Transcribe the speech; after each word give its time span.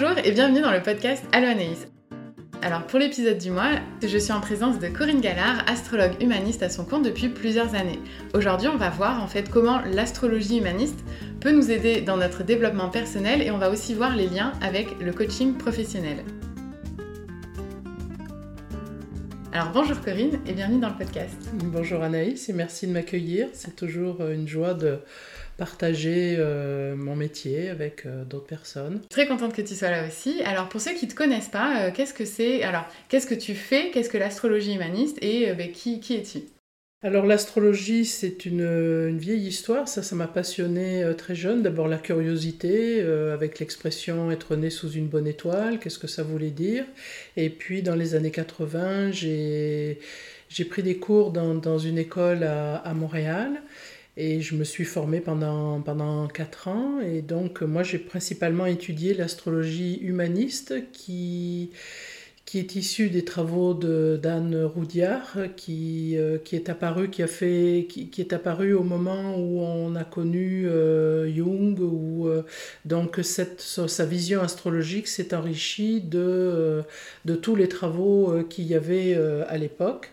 Bonjour 0.00 0.16
et 0.24 0.30
bienvenue 0.30 0.62
dans 0.62 0.72
le 0.72 0.80
podcast 0.80 1.22
Allo 1.30 1.48
Anaïs. 1.48 1.86
Alors 2.62 2.86
pour 2.86 2.98
l'épisode 2.98 3.36
du 3.36 3.50
mois, 3.50 3.72
je 4.02 4.16
suis 4.16 4.32
en 4.32 4.40
présence 4.40 4.78
de 4.78 4.88
Corinne 4.88 5.20
Gallard, 5.20 5.62
astrologue 5.68 6.14
humaniste 6.22 6.62
à 6.62 6.70
son 6.70 6.86
compte 6.86 7.04
depuis 7.04 7.28
plusieurs 7.28 7.74
années. 7.74 7.98
Aujourd'hui, 8.32 8.68
on 8.68 8.78
va 8.78 8.88
voir 8.88 9.22
en 9.22 9.26
fait 9.26 9.50
comment 9.50 9.82
l'astrologie 9.92 10.56
humaniste 10.56 11.04
peut 11.40 11.50
nous 11.50 11.70
aider 11.70 12.00
dans 12.00 12.16
notre 12.16 12.44
développement 12.44 12.88
personnel 12.88 13.42
et 13.42 13.50
on 13.50 13.58
va 13.58 13.68
aussi 13.68 13.92
voir 13.92 14.16
les 14.16 14.26
liens 14.26 14.52
avec 14.62 14.98
le 15.00 15.12
coaching 15.12 15.58
professionnel. 15.58 16.24
Alors 19.52 19.72
bonjour 19.74 20.00
Corinne 20.00 20.38
et 20.46 20.54
bienvenue 20.54 20.80
dans 20.80 20.88
le 20.88 20.96
podcast. 20.96 21.50
Bonjour 21.64 22.02
Anaïs 22.02 22.48
et 22.48 22.54
merci 22.54 22.86
de 22.86 22.92
m'accueillir. 22.92 23.48
C'est 23.52 23.76
toujours 23.76 24.26
une 24.26 24.48
joie 24.48 24.72
de 24.72 25.00
partager 25.60 26.36
euh, 26.38 26.96
mon 26.96 27.14
métier 27.14 27.68
avec 27.68 28.06
euh, 28.06 28.24
d'autres 28.24 28.46
personnes. 28.46 29.02
Très 29.10 29.26
contente 29.26 29.52
que 29.52 29.60
tu 29.60 29.74
sois 29.74 29.90
là 29.90 30.06
aussi. 30.08 30.40
Alors 30.46 30.70
pour 30.70 30.80
ceux 30.80 30.94
qui 30.94 31.04
ne 31.04 31.10
te 31.10 31.14
connaissent 31.14 31.50
pas, 31.50 31.82
euh, 31.82 31.90
qu'est-ce 31.94 32.14
que 32.14 32.24
c'est 32.24 32.62
Alors 32.62 32.86
qu'est-ce 33.10 33.26
que 33.26 33.34
tu 33.34 33.54
fais 33.54 33.90
Qu'est-ce 33.90 34.08
que 34.08 34.16
l'astrologie 34.16 34.72
humaniste 34.76 35.18
Et 35.20 35.52
ben, 35.52 35.70
qui, 35.70 36.00
qui 36.00 36.16
es-tu? 36.16 36.44
Alors 37.02 37.26
l'astrologie, 37.26 38.06
c'est 38.06 38.46
une, 38.46 39.18
vieille 39.18 39.46
histoire, 39.46 39.86
ça, 39.86 40.02
ça 40.02 40.16
m'a 40.16 40.28
passionné 40.28 41.04
très 41.18 41.34
jeune. 41.34 41.62
D'abord 41.62 41.88
la 41.88 41.98
curiosité, 41.98 43.02
avec 43.02 43.58
l'expression 43.58 44.30
être 44.30 44.56
né 44.56 44.70
sous 44.70 44.90
une 44.90 45.08
bonne 45.08 45.26
étoile, 45.26 45.78
qu'est-ce 45.78 45.98
que 45.98 46.06
ça 46.06 46.22
voulait 46.22 46.50
dire? 46.50 46.86
Et 47.36 47.50
puis 47.50 47.82
dans 47.82 47.96
les 47.96 48.14
années 48.14 48.30
80, 48.30 49.12
j'ai 49.12 49.98
pris 50.70 50.82
des 50.82 50.96
cours 50.96 51.32
dans, 51.32 51.54
dans 51.54 51.78
une 51.78 51.98
école 51.98 52.44
à, 52.44 52.76
à 52.76 52.94
Montréal. 52.94 53.60
Et 54.16 54.40
je 54.40 54.54
me 54.54 54.64
suis 54.64 54.84
formée 54.84 55.20
pendant, 55.20 55.80
pendant 55.80 56.28
4 56.28 56.68
ans. 56.68 57.00
Et 57.00 57.22
donc, 57.22 57.62
moi, 57.62 57.82
j'ai 57.82 57.98
principalement 57.98 58.66
étudié 58.66 59.14
l'astrologie 59.14 59.98
humaniste 60.02 60.74
qui, 60.92 61.70
qui 62.50 62.58
est 62.58 62.74
issue 62.74 63.10
des 63.10 63.24
travaux 63.24 63.74
d'Anne 63.74 64.64
Roudiard, 64.64 65.36
qui, 65.56 66.16
euh, 66.16 66.36
qui 66.36 66.56
est 66.56 66.68
apparu, 66.68 67.08
qui, 67.08 67.22
a 67.22 67.28
fait, 67.28 67.86
qui, 67.88 68.08
qui, 68.08 68.20
est 68.20 68.32
apparu 68.32 68.72
au 68.74 68.82
moment 68.82 69.36
où 69.36 69.60
on 69.60 69.94
a 69.94 70.02
connu 70.02 70.66
euh, 70.66 71.32
Jung, 71.32 71.78
où 71.78 72.26
euh, 72.26 72.44
donc 72.84 73.20
cette, 73.22 73.60
sa 73.60 74.04
vision 74.04 74.42
astrologique 74.42 75.06
s'est 75.06 75.32
enrichie 75.32 76.00
de, 76.00 76.82
de 77.24 77.34
tous 77.36 77.54
les 77.54 77.68
travaux 77.68 78.42
qu'il 78.50 78.64
y 78.66 78.74
avait 78.74 79.14
à 79.46 79.56
l'époque. 79.56 80.10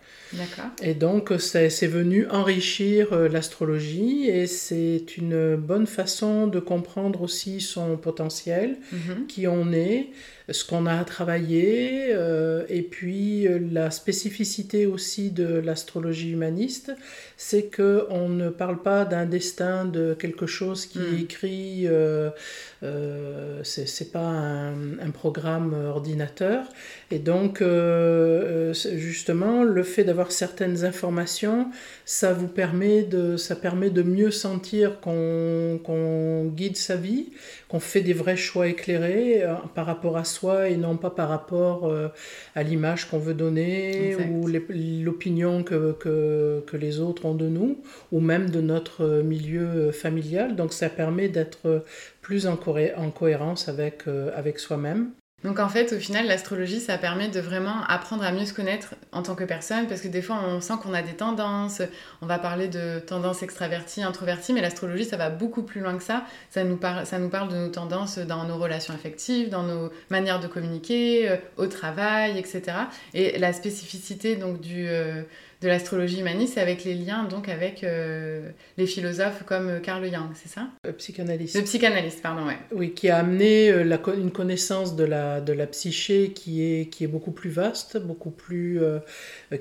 Et 0.82 0.94
donc, 0.94 1.32
c'est 1.40 1.88
venu 1.88 2.28
enrichir 2.30 3.14
euh, 3.14 3.28
l'astrologie 3.30 4.28
et 4.28 4.48
c'est 4.48 5.18
une 5.18 5.56
bonne 5.56 5.88
façon 5.88 6.48
de 6.48 6.60
comprendre 6.60 7.22
aussi 7.22 7.62
son 7.62 7.98
potentiel, 7.98 8.78
mhm. 8.92 9.28
qui 9.28 9.48
on 9.48 9.72
est, 9.72 10.08
ce 10.50 10.64
qu'on 10.64 10.86
a 10.86 10.98
à 10.98 11.04
travailler, 11.04 12.08
euh, 12.12 12.64
et 12.70 12.82
puis 12.82 13.48
euh, 13.48 13.60
la 13.72 13.92
spécificité 13.92 14.86
aussi 14.86 15.30
de 15.30 15.46
l'astrologie 15.46 16.32
humaniste, 16.32 16.94
c'est 17.36 17.70
qu'on 17.76 18.30
ne 18.30 18.50
parle 18.50 18.82
pas 18.82 19.04
d'un 19.04 19.26
destin 19.26 19.84
de 19.86 20.16
quelque 20.18 20.46
chose 20.46 20.86
qui 20.86 21.00
est 21.00 21.12
mhm. 21.12 21.20
écrit, 21.20 21.88
euh, 21.88 22.30
c'est 23.64 24.12
pas 24.12 24.20
un, 24.20 25.00
un, 25.00 25.12
programme 25.12 25.74
ordinateur, 25.74 26.66
et 27.12 27.20
donc 27.20 27.62
justement 28.74 29.64
le 29.64 29.84
fait 29.84 30.04
d'avoir 30.04 30.17
certaines 30.30 30.86
informations, 30.86 31.70
ça 32.06 32.34
vous 32.34 32.48
permet 32.48 33.04
de, 33.04 33.38
ça 33.38 33.56
permet 33.56 33.90
de 33.90 34.02
mieux 34.04 34.32
sentir 34.32 35.00
qu'on 35.00 36.46
guide 36.56 36.78
sa 36.78 36.96
vie, 36.96 37.30
qu'on 37.68 37.80
fait 37.80 38.02
des 38.02 38.14
vrais 38.14 38.38
choix 38.38 38.68
éclairés 38.68 39.44
par 39.76 39.86
rapport 39.86 40.18
à 40.18 40.24
soi 40.24 40.70
et 40.70 40.78
non 40.78 40.98
pas 40.98 41.10
par 41.10 41.30
rapport 41.30 41.88
euh, 41.88 42.08
à 42.56 42.64
l'image 42.64 43.10
qu'on 43.10 43.20
veut 43.20 43.34
donner 43.34 44.16
ou 44.16 44.48
l'opinion 44.48 45.64
que, 45.64 45.94
que, 45.94 46.64
que, 46.66 46.78
les 46.78 47.00
autres 47.00 47.26
ont 47.26 47.36
de 47.36 47.48
nous 47.48 47.82
ou 48.12 48.20
même 48.20 48.50
de 48.50 48.62
notre 48.62 49.22
milieu 49.22 49.92
familial. 49.92 50.56
Donc 50.56 50.74
ça 50.74 50.90
permet 50.90 51.30
d'être 51.30 51.84
plus 52.28 52.46
en, 52.46 52.60
en 52.98 53.12
cohérence 53.12 53.70
avec, 53.70 54.04
euh, 54.08 54.32
avec 54.36 54.60
soi-même. 54.60 55.12
Donc 55.44 55.60
en 55.60 55.70
fait, 55.70 55.94
au 55.94 56.00
final, 56.00 56.26
l'astrologie, 56.26 56.80
ça 56.80 56.98
permet 56.98 57.28
de 57.28 57.40
vraiment 57.40 57.84
apprendre 57.88 58.24
à 58.24 58.32
mieux 58.32 58.46
se 58.46 58.56
connaître 58.56 58.96
en 59.12 59.22
tant 59.22 59.36
que 59.36 59.44
personne, 59.44 59.86
parce 59.86 60.02
que 60.02 60.08
des 60.08 60.24
fois, 60.24 60.40
on 60.44 60.62
sent 60.62 60.74
qu'on 60.82 60.96
a 60.96 61.04
des 61.04 61.14
tendances, 61.14 61.84
on 62.24 62.26
va 62.26 62.40
parler 62.40 62.68
de 62.68 62.98
tendances 62.98 63.44
extraverties, 63.44 64.02
introverties, 64.02 64.54
mais 64.54 64.62
l'astrologie, 64.62 65.06
ça 65.06 65.16
va 65.16 65.30
beaucoup 65.30 65.62
plus 65.62 65.80
loin 65.80 65.96
que 65.96 66.04
ça. 66.04 66.26
Ça 66.50 66.64
nous, 66.64 66.78
parle 66.78 67.50
de 67.50 67.56
nos 67.56 67.70
tendances 67.70 68.18
dans 68.18 68.46
nos 68.46 68.58
relations 68.58 68.96
affectives, 68.96 69.50
dans 69.50 69.62
nos 69.62 69.92
manières 70.10 70.40
de 70.40 70.48
communiquer, 70.48 71.30
euh, 71.30 71.36
au 71.58 71.68
travail, 71.68 72.40
etc. 72.40 72.64
Et 73.14 73.38
la 73.38 73.54
spécificité 73.54 74.38
donc 74.38 74.60
du... 74.60 74.88
Euh, 74.88 75.22
de 75.62 75.68
l'astrologie 75.68 76.20
humaniste, 76.20 76.58
avec 76.58 76.84
les 76.84 76.94
liens 76.94 77.24
donc 77.24 77.50
avec 77.50 77.84
euh, 77.84 78.50
les 78.78 78.86
philosophes 78.86 79.44
comme 79.46 79.82
Carl 79.82 80.04
Jung, 80.06 80.30
c'est 80.36 80.50
ça? 80.50 80.68
Le 80.84 80.94
psychanalyste. 80.94 81.56
Le 81.56 81.64
psychanalyste, 81.64 82.22
pardon, 82.22 82.46
ouais. 82.46 82.58
Oui, 82.72 82.94
qui 82.94 83.10
a 83.10 83.18
amené 83.18 83.70
euh, 83.70 83.84
la, 83.84 84.00
une 84.16 84.32
connaissance 84.32 84.96
de 84.96 85.04
la, 85.04 85.42
de 85.42 85.54
la 85.54 85.66
psyché 85.68 86.32
qui 86.34 86.64
est, 86.64 86.90
qui 86.90 87.04
est 87.04 87.08
beaucoup 87.08 87.32
plus 87.32 87.50
vaste, 87.50 87.98
beaucoup 87.98 88.32
plus... 88.32 88.84
Euh, 88.84 89.00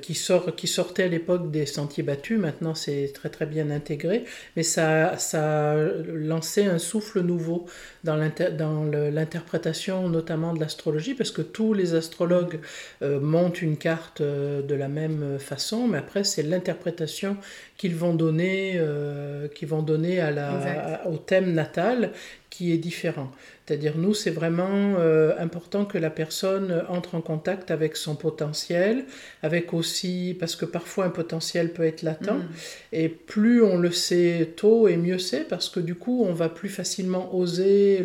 qui, 0.02 0.14
sort, 0.14 0.54
qui 0.54 0.66
sortait 0.66 1.04
à 1.04 1.08
l'époque 1.08 1.50
des 1.50 1.66
sentiers 1.66 2.02
battus, 2.02 2.38
maintenant 2.38 2.74
c'est 2.74 3.10
très 3.14 3.28
très 3.28 3.46
bien 3.46 3.70
intégré, 3.70 4.24
mais 4.56 4.62
ça, 4.62 5.16
ça 5.16 5.72
a 5.72 5.76
lancé 6.06 6.64
un 6.64 6.78
souffle 6.78 7.20
nouveau 7.20 7.66
dans 8.06 8.16
l'interprétation 8.16 10.08
notamment 10.08 10.54
de 10.54 10.60
l'astrologie, 10.60 11.14
parce 11.14 11.30
que 11.30 11.42
tous 11.42 11.74
les 11.74 11.94
astrologues 11.94 12.60
montent 13.02 13.60
une 13.60 13.76
carte 13.76 14.22
de 14.22 14.74
la 14.74 14.88
même 14.88 15.38
façon, 15.38 15.86
mais 15.88 15.98
après 15.98 16.24
c'est 16.24 16.42
l'interprétation 16.42 17.36
qu'ils 17.76 17.96
vont 17.96 18.14
donner, 18.14 18.74
euh, 18.76 19.48
vont 19.62 19.82
donner 19.82 20.20
à 20.20 20.30
la, 20.30 21.02
au 21.06 21.16
thème 21.16 21.52
natal 21.52 22.12
qui 22.48 22.72
est 22.72 22.78
différent. 22.78 23.30
C'est-à-dire 23.66 23.98
nous, 23.98 24.14
c'est 24.14 24.30
vraiment 24.30 24.94
euh, 24.98 25.34
important 25.38 25.84
que 25.84 25.98
la 25.98 26.08
personne 26.08 26.84
entre 26.88 27.16
en 27.16 27.20
contact 27.20 27.70
avec 27.70 27.96
son 27.96 28.14
potentiel, 28.14 29.04
avec 29.42 29.74
aussi, 29.74 30.34
parce 30.38 30.56
que 30.56 30.64
parfois 30.64 31.04
un 31.04 31.10
potentiel 31.10 31.72
peut 31.72 31.82
être 31.82 32.02
latent, 32.02 32.38
mm. 32.38 32.48
et 32.92 33.08
plus 33.08 33.62
on 33.62 33.76
le 33.76 33.90
sait 33.90 34.52
tôt 34.56 34.88
et 34.88 34.96
mieux 34.96 35.18
c'est, 35.18 35.46
parce 35.46 35.68
que 35.68 35.80
du 35.80 35.96
coup 35.96 36.24
on 36.26 36.32
va 36.32 36.48
plus 36.48 36.68
facilement 36.68 37.34
oser 37.34 38.02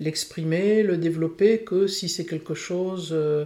l'exprimer, 0.00 0.82
le, 0.82 0.92
le, 0.92 0.96
développer, 0.96 1.58
que 1.58 1.86
si 1.86 2.08
c'est 2.08 2.24
quelque 2.24 2.54
chose 2.54 3.10
euh, 3.12 3.44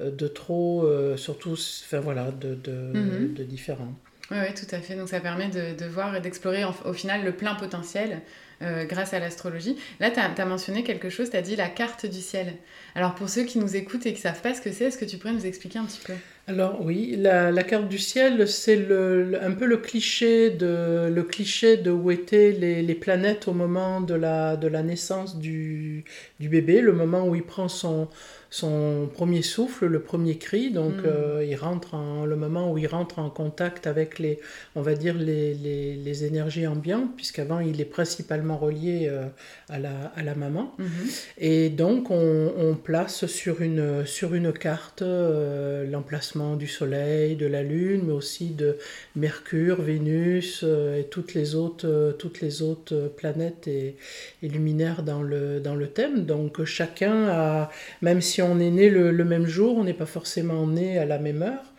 de 0.00 0.28
trop, 0.28 0.88
surtout, 1.16 1.52
enfin 1.52 2.00
voilà, 2.00 2.30
de, 2.30 2.54
de, 2.54 2.72
mm-hmm. 2.72 3.34
de 3.34 3.44
différent. 3.44 3.92
Oui, 4.32 4.54
tout 4.54 4.74
à 4.74 4.80
fait. 4.80 4.94
Donc 4.94 5.08
ça 5.08 5.20
permet 5.20 5.48
de, 5.48 5.84
voir 5.84 6.16
et 6.16 6.20
d'explorer 6.20 6.64
au 6.64 6.92
final 6.92 7.22
le 7.22 7.32
plein 7.32 7.54
potentiel 7.54 8.22
euh, 8.62 8.84
grâce 8.84 9.12
à 9.12 9.18
l'astrologie. 9.18 9.76
Là, 10.00 10.10
tu 10.10 10.20
as, 10.20 10.46
mentionné 10.46 10.84
quelque 10.84 11.10
chose, 11.10 11.30
tu 11.30 11.36
as 11.36 11.42
dit 11.42 11.54
la 11.54 11.68
carte 11.68 12.06
du 12.06 12.20
ciel. 12.20 12.54
Alors 12.94 13.14
pour 13.14 13.28
ceux 13.28 13.44
qui 13.44 13.58
nous 13.58 13.76
écoutent 13.76 14.06
et 14.06 14.12
qui 14.12 14.18
ne 14.18 14.22
savent 14.22 14.40
pas 14.40 14.54
ce 14.54 14.62
que 14.62 14.72
c'est, 14.72 14.84
est-ce 14.84 14.98
que 14.98 15.04
tu 15.04 15.18
pourrais 15.18 15.34
nous 15.34 15.44
expliquer 15.46 15.78
un 15.78 15.84
petit 15.84 16.00
peu? 16.06 16.14
Alors 16.48 16.84
oui, 16.84 17.14
la, 17.16 17.52
carte 17.62 17.88
du 17.88 17.98
ciel, 17.98 18.48
c'est 18.48 18.74
le, 18.76 19.38
un 19.40 19.52
peu 19.52 19.64
le 19.64 19.76
cliché 19.76 20.50
de, 20.50 21.08
le 21.08 21.22
cliché 21.22 21.76
de 21.76 21.92
où 21.92 22.10
étaient 22.10 22.50
les, 22.50 22.82
les 22.82 22.94
planètes 22.96 23.46
au 23.46 23.52
moment 23.52 24.00
de 24.00 24.14
la, 24.14 24.56
de 24.56 24.66
la 24.66 24.82
naissance 24.82 25.38
du, 25.38 26.04
du 26.40 26.48
bébé, 26.48 26.80
le 26.80 26.92
moment 26.92 27.28
où 27.28 27.36
il 27.36 27.44
prend 27.44 27.68
son, 27.68 28.08
son 28.52 29.08
premier 29.10 29.40
souffle, 29.40 29.86
le 29.86 30.00
premier 30.02 30.36
cri. 30.36 30.70
Donc, 30.70 30.96
mm. 30.96 31.06
euh, 31.06 31.44
il 31.48 31.56
rentre 31.56 31.94
en, 31.94 32.26
le 32.26 32.36
moment 32.36 32.70
où 32.70 32.76
il 32.76 32.86
rentre 32.86 33.18
en 33.18 33.30
contact 33.30 33.86
avec 33.86 34.18
les, 34.18 34.40
on 34.76 34.82
va 34.82 34.94
dire, 34.94 35.14
les, 35.14 35.54
les, 35.54 35.96
les 35.96 36.24
énergies 36.24 36.66
ambiantes, 36.66 37.16
puisqu'avant, 37.16 37.60
il 37.60 37.80
est 37.80 37.86
principalement 37.86 38.58
relié 38.58 39.08
euh, 39.08 39.24
à, 39.70 39.78
la, 39.78 40.12
à 40.16 40.22
la 40.22 40.34
maman. 40.34 40.74
Mm-hmm. 40.78 41.32
Et 41.38 41.70
donc, 41.70 42.10
on, 42.10 42.52
on, 42.58 42.74
place 42.74 43.26
sur 43.26 43.62
une, 43.62 44.04
sur 44.04 44.34
une 44.34 44.52
carte 44.52 45.02
euh, 45.02 45.86
l'emplacement 45.86 46.31
du 46.56 46.66
Soleil, 46.66 47.36
de 47.36 47.46
la 47.46 47.62
Lune, 47.62 48.02
mais 48.06 48.12
aussi 48.12 48.50
de 48.50 48.76
Mercure, 49.16 49.82
Vénus 49.82 50.62
et 50.62 51.04
toutes 51.04 51.34
les 51.34 51.54
autres, 51.54 52.16
toutes 52.18 52.40
les 52.40 52.62
autres 52.62 53.12
planètes 53.16 53.68
et, 53.68 53.96
et 54.42 54.48
luminaires 54.48 55.02
dans 55.02 55.22
le, 55.22 55.60
dans 55.60 55.74
le 55.74 55.88
thème. 55.88 56.24
Donc, 56.24 56.64
chacun 56.64 57.28
a, 57.28 57.70
même 58.00 58.20
si 58.20 58.42
on 58.42 58.58
est 58.58 58.70
né 58.70 58.90
le, 58.90 59.24
même 59.24 59.46
jour, 59.46 59.76
on 59.76 59.84
n'est 59.84 59.94
pas 59.94 60.06
forcément 60.06 60.66
né 60.66 60.98
à 60.98 61.04
la 61.04 61.18
même 61.18 61.42
heure. 61.42 61.71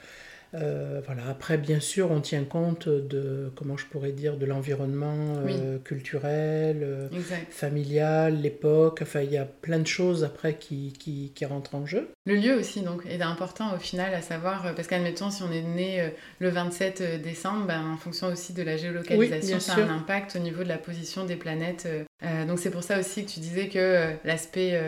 Euh, 0.55 1.01
voilà. 1.05 1.23
Après, 1.29 1.57
bien 1.57 1.79
sûr, 1.79 2.11
on 2.11 2.21
tient 2.21 2.43
compte 2.43 2.87
de, 2.87 3.51
comment 3.55 3.77
je 3.77 3.85
pourrais 3.85 4.11
dire, 4.11 4.37
de 4.37 4.45
l'environnement 4.45 5.35
euh, 5.47 5.79
culturel, 5.79 6.81
euh, 6.83 7.09
familial, 7.49 8.39
l'époque. 8.41 8.99
Enfin, 9.01 9.21
il 9.21 9.31
y 9.31 9.37
a 9.37 9.45
plein 9.45 9.79
de 9.79 9.87
choses 9.87 10.23
après 10.23 10.55
qui, 10.55 10.93
qui, 10.93 11.31
qui, 11.33 11.45
rentrent 11.45 11.75
en 11.75 11.85
jeu. 11.85 12.09
Le 12.25 12.35
lieu 12.35 12.55
aussi, 12.55 12.81
donc, 12.81 13.05
est 13.07 13.21
important 13.21 13.75
au 13.75 13.79
final 13.79 14.13
à 14.13 14.21
savoir, 14.21 14.73
parce 14.75 14.87
qu'admettons, 14.87 15.29
si 15.29 15.43
on 15.43 15.51
est 15.51 15.61
né 15.61 16.11
le 16.39 16.49
27 16.49 17.21
décembre, 17.21 17.65
ben, 17.67 17.93
en 17.93 17.97
fonction 17.97 18.27
aussi 18.27 18.53
de 18.53 18.63
la 18.63 18.77
géolocalisation, 18.77 19.59
ça 19.59 19.75
a 19.75 19.81
un 19.81 19.97
impact 19.97 20.35
au 20.35 20.39
niveau 20.39 20.63
de 20.63 20.69
la 20.69 20.77
position 20.77 21.25
des 21.25 21.35
planètes. 21.35 21.87
donc, 22.47 22.59
c'est 22.59 22.71
pour 22.71 22.83
ça 22.83 22.99
aussi 22.99 23.25
que 23.25 23.31
tu 23.31 23.39
disais 23.39 23.67
que 23.67 24.13
l'aspect 24.23 24.79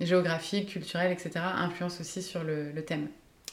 géographique, 0.00 0.70
culturel, 0.70 1.12
etc., 1.12 1.30
influence 1.36 2.00
aussi 2.00 2.22
sur 2.22 2.42
le, 2.42 2.72
le 2.72 2.82
thème. 2.84 3.08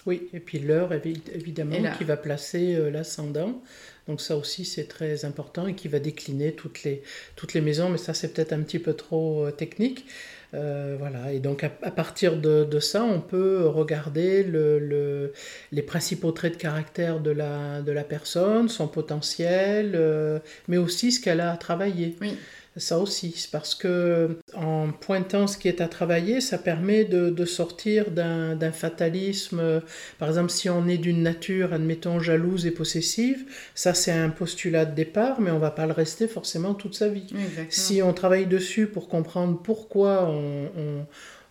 Oui, 0.09 0.27
et 0.33 0.39
puis 0.39 0.57
l'heure, 0.57 0.91
évidemment, 0.91 1.75
qui 1.95 2.03
va 2.03 2.17
placer 2.17 2.73
euh, 2.73 2.89
l'ascendant. 2.89 3.61
Donc 4.07 4.21
ça 4.21 4.35
aussi, 4.35 4.65
c'est 4.65 4.85
très 4.85 5.23
important 5.23 5.67
et 5.67 5.75
qui 5.75 5.88
va 5.88 6.00
décliner 6.00 6.53
toutes 6.53 6.81
les, 6.81 7.03
toutes 7.35 7.53
les 7.53 7.61
maisons, 7.61 7.89
mais 7.89 8.00
ça, 8.00 8.15
c'est 8.15 8.33
peut-être 8.33 8.51
un 8.51 8.61
petit 8.63 8.79
peu 8.79 8.95
trop 8.95 9.45
euh, 9.45 9.51
technique. 9.51 10.07
Euh, 10.56 10.95
voilà, 10.97 11.31
et 11.31 11.38
donc 11.38 11.63
à, 11.63 11.69
partir 11.69 12.38
de, 12.38 12.63
de, 12.63 12.79
ça, 12.79 13.03
on 13.03 13.21
peut 13.21 13.67
regarder 13.67 14.41
le, 14.41 14.79
le, 14.79 15.31
les 15.71 15.83
principaux 15.83 16.31
traits 16.31 16.53
de 16.53 16.57
caractère 16.57 17.19
de 17.19 17.29
la, 17.29 17.83
de 17.83 17.91
la 17.91 18.03
personne, 18.03 18.67
son 18.67 18.88
potentiel, 18.88 20.41
mais 20.67 20.77
aussi 20.77 21.11
ce 21.11 21.21
qu'elle 21.21 21.39
a 21.39 21.51
à 21.51 21.57
travailler. 21.57 22.15
Oui 22.19 22.35
ça 22.77 23.00
aussi, 23.00 23.48
parce 23.51 23.75
que 23.75 24.38
en 24.56 24.92
pointant 24.92 25.48
ce 25.48 25.57
qui 25.57 25.68
est 25.68 25.81
à 25.81 25.88
travailler, 25.88 26.39
ça 26.39 26.57
permet 26.57 27.04
de, 27.04 27.45
sortir 27.45 28.12
d'un 28.12 28.71
fatalisme. 28.71 29.81
Par 30.18 30.30
exemple, 30.30 30.51
si 30.51 30.69
on 30.69 30.88
est 30.88 30.98
d'une 30.98 31.24
nature, 31.24 31.74
admettons, 31.74 32.19
jalouse 32.19 32.66
et 32.66 32.71
possessive, 32.71 33.45
ça 33.75 33.94
c'est 33.94 34.12
un 34.12 34.30
postulat 34.30 34.86
de 34.86 34.95
départ, 34.95 35.42
mais 35.42 35.51
on 35.51 35.60
va 35.60 35.71
pas 35.71 35.86
le 35.86 35.94
rester 35.94 36.27
forcément 36.27 36.74
toute 36.74 36.95
sa 36.95 37.10
vie. 37.10 37.27
Si 37.69 38.01
on 38.01 38.13
travaille 38.13 38.45
dessus 38.45 38.88
pour 38.88 39.10
comprendre 39.10 39.60
pourquoi 39.62 40.31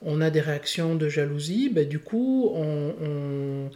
on, 0.03 0.21
a 0.21 0.31
des 0.31 0.41
réactions 0.41 0.95
de 0.95 1.09
jalousie, 1.09 1.69
ben, 1.69 1.87
du 1.87 1.99
coup, 1.99 2.51
on, 2.55 3.71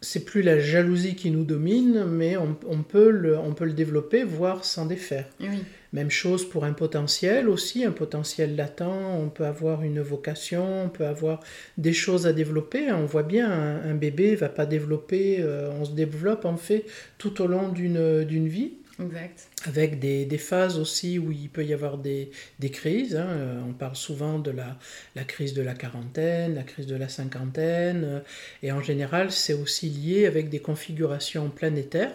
c'est 0.00 0.24
plus 0.24 0.42
la 0.42 0.60
jalousie 0.60 1.16
qui 1.16 1.30
nous 1.30 1.44
domine, 1.44 2.04
mais 2.04 2.36
on, 2.36 2.82
peut, 2.82 3.10
le, 3.10 3.36
on 3.38 3.52
peut 3.52 3.64
le 3.64 3.72
développer, 3.72 4.22
voire 4.22 4.64
s'en 4.64 4.86
défaire. 4.86 5.26
Oui. 5.40 5.64
Même 5.92 6.10
chose 6.10 6.48
pour 6.48 6.64
un 6.64 6.74
potentiel 6.74 7.48
aussi, 7.48 7.84
un 7.84 7.92
potentiel 7.92 8.56
latent, 8.56 8.82
on 8.82 9.30
peut 9.30 9.46
avoir 9.46 9.82
une 9.82 10.00
vocation, 10.00 10.84
on 10.84 10.88
peut 10.88 11.06
avoir 11.06 11.40
des 11.78 11.94
choses 11.94 12.26
à 12.26 12.32
développer. 12.32 12.92
On 12.92 13.06
voit 13.06 13.22
bien, 13.22 13.50
un, 13.50 13.94
bébé 13.94 14.32
ne 14.32 14.36
va 14.36 14.50
pas 14.50 14.66
développer, 14.66 15.38
euh, 15.40 15.70
on 15.80 15.84
se 15.84 15.92
développe 15.92 16.44
en 16.44 16.56
fait 16.56 16.84
tout 17.16 17.40
au 17.40 17.46
long 17.46 17.68
d'une 17.68 18.48
vie. 18.48 18.72
Exact. 19.00 19.48
Avec 19.64 20.00
des, 20.00 20.24
des, 20.24 20.38
phases 20.38 20.76
aussi 20.76 21.20
où 21.20 21.30
il 21.30 21.48
peut 21.48 21.64
y 21.64 21.72
avoir 21.72 21.98
des, 21.98 22.32
des 22.58 22.70
crises. 22.70 23.14
Hein. 23.14 23.28
Euh, 23.28 23.60
on 23.68 23.72
parle 23.72 23.94
souvent 23.94 24.40
de 24.40 24.50
la, 24.50 24.76
la, 25.14 25.22
crise 25.22 25.54
de 25.54 25.62
la 25.62 25.74
quarantaine, 25.74 26.56
la 26.56 26.64
crise 26.64 26.86
de 26.86 26.96
la 26.96 27.08
cinquantaine. 27.08 28.02
Euh, 28.04 28.20
et 28.64 28.72
en 28.72 28.82
général, 28.82 29.30
c'est 29.30 29.52
aussi 29.52 29.88
lié 29.88 30.26
avec 30.26 30.48
des 30.48 30.58
configurations 30.58 31.48
planétaires 31.48 32.12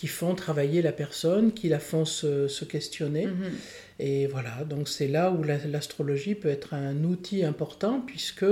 qui 0.00 0.06
font 0.06 0.34
travailler 0.34 0.80
la 0.80 0.92
personne, 0.92 1.52
qui 1.52 1.68
la 1.68 1.78
font 1.78 2.06
se, 2.06 2.48
se 2.48 2.64
questionner. 2.64 3.26
Mm-hmm. 3.26 3.98
Et 3.98 4.26
voilà, 4.28 4.64
donc 4.64 4.88
c'est 4.88 5.08
là 5.08 5.30
où 5.30 5.42
l'astrologie 5.42 6.34
peut 6.34 6.48
être 6.48 6.72
un 6.72 7.04
outil 7.04 7.44
important 7.44 8.00
puisque 8.00 8.46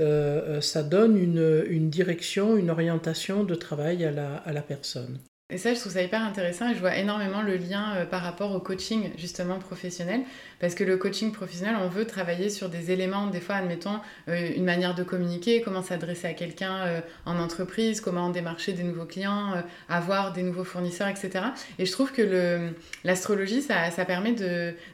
euh, 0.00 0.60
ça 0.62 0.82
donne 0.82 1.18
une, 1.18 1.66
une, 1.68 1.90
direction, 1.90 2.56
une 2.56 2.70
orientation 2.70 3.44
de 3.44 3.54
travail 3.54 4.06
à 4.06 4.10
la, 4.10 4.36
à 4.36 4.54
la 4.54 4.62
personne. 4.62 5.18
Et 5.48 5.58
ça, 5.58 5.72
je 5.72 5.78
trouve 5.78 5.92
ça 5.92 6.02
hyper 6.02 6.24
intéressant 6.24 6.68
et 6.68 6.74
je 6.74 6.80
vois 6.80 6.96
énormément 6.96 7.40
le 7.40 7.54
lien 7.56 7.94
euh, 7.94 8.04
par 8.04 8.22
rapport 8.22 8.52
au 8.52 8.58
coaching 8.58 9.12
justement 9.16 9.60
professionnel. 9.60 10.22
Parce 10.58 10.74
que 10.74 10.82
le 10.82 10.96
coaching 10.96 11.30
professionnel, 11.30 11.76
on 11.80 11.86
veut 11.86 12.04
travailler 12.04 12.50
sur 12.50 12.68
des 12.68 12.90
éléments, 12.90 13.28
des 13.28 13.38
fois, 13.38 13.54
admettons, 13.54 14.00
euh, 14.26 14.50
une 14.56 14.64
manière 14.64 14.96
de 14.96 15.04
communiquer, 15.04 15.62
comment 15.62 15.82
s'adresser 15.82 16.26
à 16.26 16.32
quelqu'un 16.32 16.78
euh, 16.86 17.00
en 17.26 17.38
entreprise, 17.38 18.00
comment 18.00 18.30
démarcher 18.30 18.72
des 18.72 18.82
nouveaux 18.82 19.04
clients, 19.04 19.62
avoir 19.88 20.32
des 20.32 20.42
nouveaux 20.42 20.64
fournisseurs, 20.64 21.06
etc. 21.06 21.44
Et 21.78 21.86
je 21.86 21.92
trouve 21.92 22.10
que 22.10 22.72
l'astrologie, 23.04 23.62
ça, 23.62 23.92
ça, 23.92 24.04
permet 24.04 24.34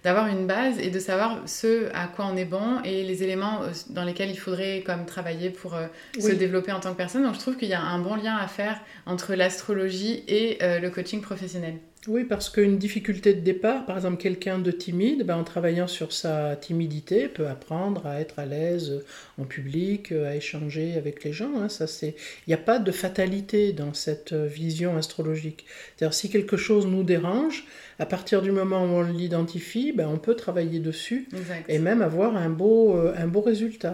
d'avoir 0.05 0.27
une 0.27 0.47
base 0.47 0.79
et 0.79 0.91
de 0.91 0.99
savoir 0.99 1.41
ce 1.47 1.89
à 1.95 2.09
quoi 2.09 2.27
on 2.31 2.37
est 2.37 2.45
bon 2.45 2.83
et 2.85 3.05
les 3.05 3.23
éléments 3.23 3.61
dans 3.89 4.05
lesquels 4.05 4.31
il 4.31 4.39
faudrait 4.39 4.83
comme 4.85 5.07
travailler 5.07 5.49
pour 5.49 5.79
se 6.19 6.33
développer 6.33 6.73
en 6.73 6.81
tant 6.81 6.93
que 6.93 6.99
personne. 6.99 7.23
Donc 7.23 7.35
je 7.35 7.41
trouve 7.41 7.57
qu'il 7.57 7.69
y 7.69 7.75
a 7.75 7.81
un 7.81 7.99
bon 7.99 8.17
lien 8.17 8.37
à 8.37 8.49
faire 8.49 8.79
entre 9.07 9.35
l'astrologie 9.35 10.25
et 10.29 10.42
euh, 10.63 10.79
le 10.79 10.91
coaching 10.91 11.21
professionnel. 11.21 11.75
Oui, 12.09 12.25
parce 12.25 12.51
qu'une 12.51 12.79
difficulté 12.79 13.33
de 13.33 13.41
départ, 13.41 13.87
par 13.87 13.97
exemple 13.97 14.17
quelqu'un 14.17 14.59
de 14.59 14.73
timide, 14.73 15.25
ben, 15.25 15.37
en 15.37 15.45
travaillant 15.45 15.87
sur 15.87 16.13
sa 16.13 16.57
timidité, 16.57 17.29
peut 17.29 17.47
apprendre 17.47 18.07
à 18.07 18.21
être 18.21 18.41
à 18.41 18.47
l'aise 18.47 19.05
en 19.39 19.45
public, 19.45 20.11
euh, 20.11 20.29
à 20.29 20.35
échanger 20.35 20.95
avec 20.97 21.23
les 21.23 21.33
gens. 21.33 21.53
Hein. 21.57 21.69
ça, 21.69 21.87
c'est... 21.87 22.17
Il 22.47 22.51
n'y 22.51 22.55
a 22.55 22.59
pas 22.59 22.81
de 22.81 22.91
fatalité 22.91 23.73
dans 23.73 23.95
cette 23.95 24.33
vision 24.33 24.97
astrologique. 24.97 25.65
C'est-à-dire 25.97 26.15
si 26.15 26.29
quelque 26.29 26.57
chose 26.57 26.87
nous 26.87 27.05
dérange, 27.05 27.65
à 27.99 28.07
partir 28.07 28.43
du 28.43 28.51
moment 28.51 28.83
où 28.83 28.89
on 28.89 29.03
l'identifie, 29.03 29.93
ben, 29.93 30.09
on 30.09 30.19
peut 30.19 30.35
travailler 30.35 30.81
dessus 30.81 31.29
et 31.69 31.79
même 31.79 32.03
avoir 32.03 32.37
un 32.37 32.51
beau, 32.51 32.97
euh, 32.97 33.15
un 33.17 33.29
beau 33.29 33.43
résultat. 33.43 33.93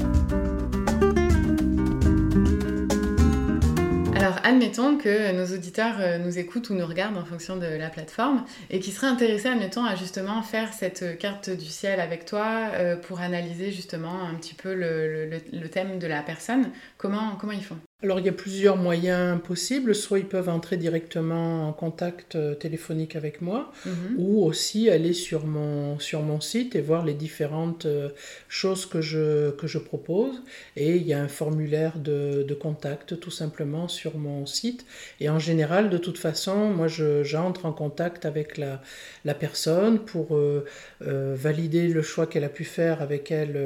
Alors, 4.19 4.35
admettons 4.43 4.99
que 4.99 5.31
nos 5.31 5.55
auditeurs 5.55 5.95
euh, 6.01 6.19
nous 6.19 6.41
écoutent 6.41 6.71
ou 6.71 6.75
nous 6.75 6.85
regardent 6.85 7.19
en 7.19 7.25
fonction 7.25 7.57
de 7.57 7.67
la 7.67 7.89
plateforme 7.89 8.45
et 8.69 8.81
qui 8.81 8.91
seraient 8.91 9.07
intéressés, 9.07 9.47
admettons, 9.47 9.85
à 9.85 9.95
justement 9.95 10.43
faire 10.43 10.73
cette 10.73 11.17
carte 11.19 11.51
du 11.51 11.67
ciel 11.67 12.01
avec 12.01 12.25
toi 12.25 12.73
euh, 12.73 12.97
pour 12.97 13.21
analyser 13.21 13.71
justement 13.71 14.25
un 14.25 14.35
petit 14.35 14.55
peu 14.55 14.75
le, 14.75 15.69
thème 15.69 16.01
de 16.01 16.09
la 16.09 16.23
personne. 16.23 16.73
Comment, 16.97 17.37
comment 17.37 17.53
ils 17.53 17.63
font? 17.63 17.79
Alors 18.01 18.21
il 18.21 18.27
y 18.27 18.29
a 18.29 18.33
plusieurs 18.33 18.77
moyens 18.77 19.41
possibles, 19.43 19.93
soit 19.93 20.21
ils 20.21 20.29
peuvent 20.29 20.49
entrer 20.49 20.77
directement 20.77 21.69
en 21.69 21.73
contact 21.73 22.37
euh, 22.37 22.55
téléphonique 22.55 23.17
avec 23.17 23.41
moi, 23.41 23.73
mhm. 23.85 24.15
ou 24.19 24.45
aussi 24.45 24.89
aller 24.89 25.13
sur 25.13 25.47
mon, 25.47 25.99
sur 25.99 26.23
mon 26.23 26.41
site 26.41 26.77
et 26.77 26.81
voir 26.81 27.05
les 27.05 27.15
différentes 27.15 27.87
euh, 27.87 28.11
choses 28.49 28.87
que 28.87 29.01
je, 29.01 29.51
que 29.51 29.67
je 29.67 29.79
propose. 29.79 30.41
Et 30.77 30.95
il 30.95 31.09
y 31.09 31.13
a 31.13 31.21
un 31.21 31.27
formulaire 31.27 31.99
de, 31.99 32.45
de 32.45 32.55
contact 32.55 33.19
tout 33.19 33.33
simplement 33.33 33.89
sur 33.89 34.17
mon 34.17 34.47
site. 34.47 34.87
Et 35.19 35.29
en 35.29 35.41
général, 35.41 35.91
de 35.91 35.99
toute 35.99 36.19
façon, 36.19 36.71
moi 36.71 36.87
j'entre 36.87 37.67
en 37.67 37.73
contact 37.73 38.27
avec 38.27 38.59
la, 38.59 38.81
la 39.25 39.35
personne 39.35 39.99
pour 39.99 40.37
euh, 40.37 40.65
valider 41.01 41.89
le 41.89 42.03
choix 42.03 42.29
qu'elle 42.29 42.45
a 42.45 42.49
pu 42.49 42.63
faire 42.63 43.03
avec 43.03 43.33
elle 43.33 43.57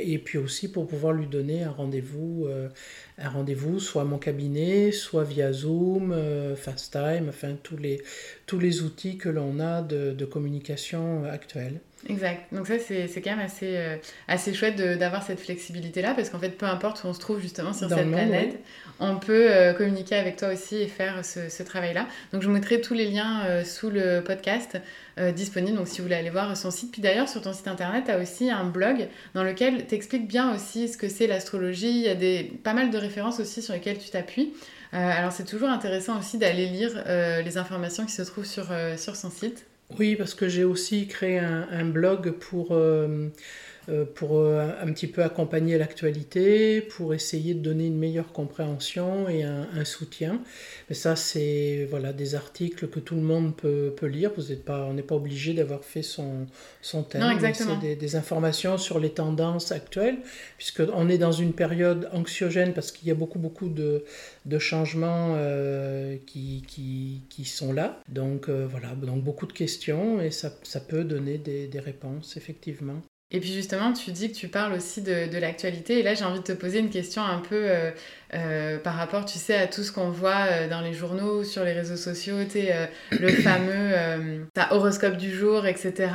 et 0.00 0.18
puis 0.18 0.38
aussi 0.38 0.72
pour 0.72 0.86
pouvoir 0.86 1.12
lui 1.12 1.26
donner 1.26 1.64
un 1.64 1.70
rendez-vous 1.70 2.48
un 3.18 3.28
rendez-vous, 3.28 3.80
soit 3.80 4.02
à 4.02 4.04
mon 4.04 4.18
cabinet, 4.18 4.92
soit 4.92 5.24
via 5.24 5.52
Zoom, 5.52 6.12
euh, 6.12 6.56
FaceTime, 6.56 7.28
enfin 7.28 7.56
tous 7.62 7.76
les, 7.76 8.02
tous 8.46 8.58
les 8.58 8.82
outils 8.82 9.16
que 9.18 9.28
l'on 9.28 9.60
a 9.60 9.82
de, 9.82 10.12
de 10.12 10.24
communication 10.24 11.24
actuelle. 11.24 11.80
Exact. 12.08 12.52
Donc 12.52 12.66
ça, 12.66 12.74
c'est 12.78 13.22
quand 13.22 13.30
même 13.36 13.44
assez, 13.44 13.76
euh, 13.76 13.96
assez 14.28 14.52
chouette 14.52 14.76
d'avoir 14.76 15.22
cette 15.22 15.40
flexibilité-là, 15.40 16.14
parce 16.14 16.28
qu'en 16.28 16.38
fait, 16.38 16.50
peu 16.50 16.66
importe 16.66 17.02
où 17.04 17.06
on 17.06 17.14
se 17.14 17.20
trouve 17.20 17.40
justement 17.40 17.72
sur 17.72 17.88
cette 17.88 18.10
planète, 18.10 18.60
on 19.00 19.16
peut 19.16 19.46
euh, 19.50 19.72
communiquer 19.72 20.16
avec 20.16 20.36
toi 20.36 20.52
aussi 20.52 20.76
et 20.76 20.86
faire 20.86 21.24
ce, 21.24 21.48
ce 21.48 21.62
travail-là. 21.62 22.06
Donc 22.32 22.42
je 22.42 22.46
vous 22.46 22.52
mettrai 22.52 22.80
tous 22.80 22.94
les 22.94 23.10
liens 23.10 23.44
euh, 23.46 23.64
sous 23.64 23.90
le 23.90 24.20
podcast 24.20 24.78
disponible, 25.36 25.76
donc 25.76 25.86
si 25.86 25.98
vous 25.98 26.06
voulez 26.06 26.16
aller 26.16 26.30
voir 26.30 26.56
son 26.56 26.72
site. 26.72 26.90
Puis 26.90 27.00
d'ailleurs, 27.00 27.28
sur 27.28 27.40
ton 27.40 27.52
site 27.52 27.68
internet, 27.68 28.06
tu 28.06 28.10
as 28.10 28.18
aussi 28.18 28.50
un 28.50 28.64
blog 28.64 29.06
dans 29.34 29.44
lequel 29.44 29.86
tu 29.86 29.94
expliques 29.94 30.26
bien 30.26 30.52
aussi 30.52 30.88
ce 30.88 30.98
que 30.98 31.08
c'est 31.08 31.28
l'astrologie. 31.28 31.88
Il 31.88 32.02
y 32.02 32.08
a 32.08 32.16
des, 32.16 32.52
pas 32.64 32.74
mal 32.74 32.90
de 32.90 32.98
références 32.98 33.38
aussi 33.38 33.62
sur 33.62 33.74
lesquelles 33.74 33.98
tu 33.98 34.10
t'appuies. 34.10 34.54
alors 34.90 35.30
c'est 35.30 35.44
toujours 35.44 35.68
intéressant 35.68 36.18
aussi 36.18 36.36
d'aller 36.36 36.66
lire 36.66 37.04
les 37.44 37.58
informations 37.58 38.06
qui 38.06 38.12
se 38.12 38.22
trouvent 38.22 38.44
sur, 38.44 38.66
sur 38.96 39.14
son 39.14 39.30
site. 39.30 39.64
Oui, 39.98 40.16
parce 40.16 40.34
que 40.34 40.48
j'ai 40.48 40.64
aussi 40.64 41.06
créé 41.06 41.38
un, 41.38 41.84
blog 41.84 42.32
pour, 42.32 42.68
euh, 42.72 43.28
pour 44.14 44.38
euh, 44.38 44.70
un 44.80 44.92
petit 44.92 45.06
peu 45.06 45.22
accompagner 45.22 45.76
l'actualité, 45.76 46.80
pour 46.80 47.12
essayer 47.12 47.54
de 47.54 47.60
donner 47.60 47.86
une 47.86 47.98
meilleure 47.98 48.32
compréhension 48.32 49.28
et 49.28 49.42
un, 49.42 49.84
soutien. 49.84 50.40
Mais 50.88 50.94
ça, 50.94 51.16
c'est 51.16 51.86
voilà, 51.90 52.12
des 52.12 52.34
articles 52.34 52.88
que 52.88 53.00
tout 53.00 53.14
le 53.14 53.20
monde 53.20 53.54
peut, 53.54 53.92
peut 53.94 54.06
lire. 54.06 54.30
Vous 54.36 54.52
êtes 54.52 54.64
pas, 54.64 54.84
on 54.84 54.94
n'est 54.94 55.02
pas 55.02 55.14
obligé 55.14 55.52
d'avoir 55.52 55.84
fait 55.84 56.02
son, 56.02 56.46
son 56.80 57.02
thème. 57.02 57.20
Non, 57.20 57.30
exactement. 57.30 57.78
C'est 57.80 57.88
des, 57.88 57.96
des, 57.96 58.16
informations 58.16 58.78
sur 58.78 58.98
les 58.98 59.10
tendances 59.10 59.72
actuelles, 59.72 60.18
puisqu'on 60.56 61.08
est 61.08 61.18
dans 61.18 61.32
une 61.32 61.52
période 61.52 62.08
anxiogène 62.12 62.72
parce 62.72 62.92
qu'il 62.92 63.08
y 63.08 63.10
a 63.10 63.14
beaucoup, 63.14 63.38
beaucoup 63.38 63.68
de, 63.68 64.04
de 64.46 64.58
changements 64.58 65.34
euh, 65.36 66.16
qui, 66.26 66.64
qui, 66.66 67.22
qui, 67.28 67.44
sont 67.44 67.72
là. 67.72 68.00
Donc 68.08 68.48
voilà, 68.48 68.94
donc 68.94 69.22
beaucoup 69.22 69.46
de 69.46 69.52
questions 69.52 70.20
et 70.20 70.30
ça, 70.30 70.50
ça 70.62 70.80
peut 70.80 71.04
donner 71.04 71.36
des, 71.36 71.66
des 71.66 71.80
réponses, 71.80 72.36
effectivement. 72.36 73.02
Et 73.34 73.40
puis 73.40 73.52
justement, 73.52 73.92
tu 73.92 74.12
dis 74.12 74.30
que 74.30 74.36
tu 74.36 74.46
parles 74.46 74.74
aussi 74.74 75.02
de, 75.02 75.38
l'actualité. 75.38 75.98
Et 75.98 76.02
là, 76.04 76.14
j'ai 76.14 76.24
envie 76.24 76.38
de 76.38 76.44
te 76.44 76.52
poser 76.52 76.78
une 76.78 76.88
question 76.88 77.20
un 77.20 77.40
peu 77.40 77.68
euh, 78.34 78.78
par 78.78 78.94
rapport, 78.94 79.24
tu 79.24 79.38
sais, 79.38 79.54
à 79.54 79.66
tout 79.66 79.82
ce 79.82 79.92
qu'on 79.92 80.08
voit 80.08 80.46
euh, 80.50 80.68
dans 80.68 80.80
les 80.80 80.92
journaux, 80.92 81.44
sur 81.44 81.64
les 81.64 81.72
réseaux 81.72 81.96
sociaux, 81.96 82.36
tu 82.44 82.52
sais, 82.52 82.72
euh, 82.72 82.86
le 83.12 83.28
fameux 83.42 83.94
horoscope 84.70 85.16
du 85.16 85.32
jour, 85.32 85.66
etc. 85.66 86.08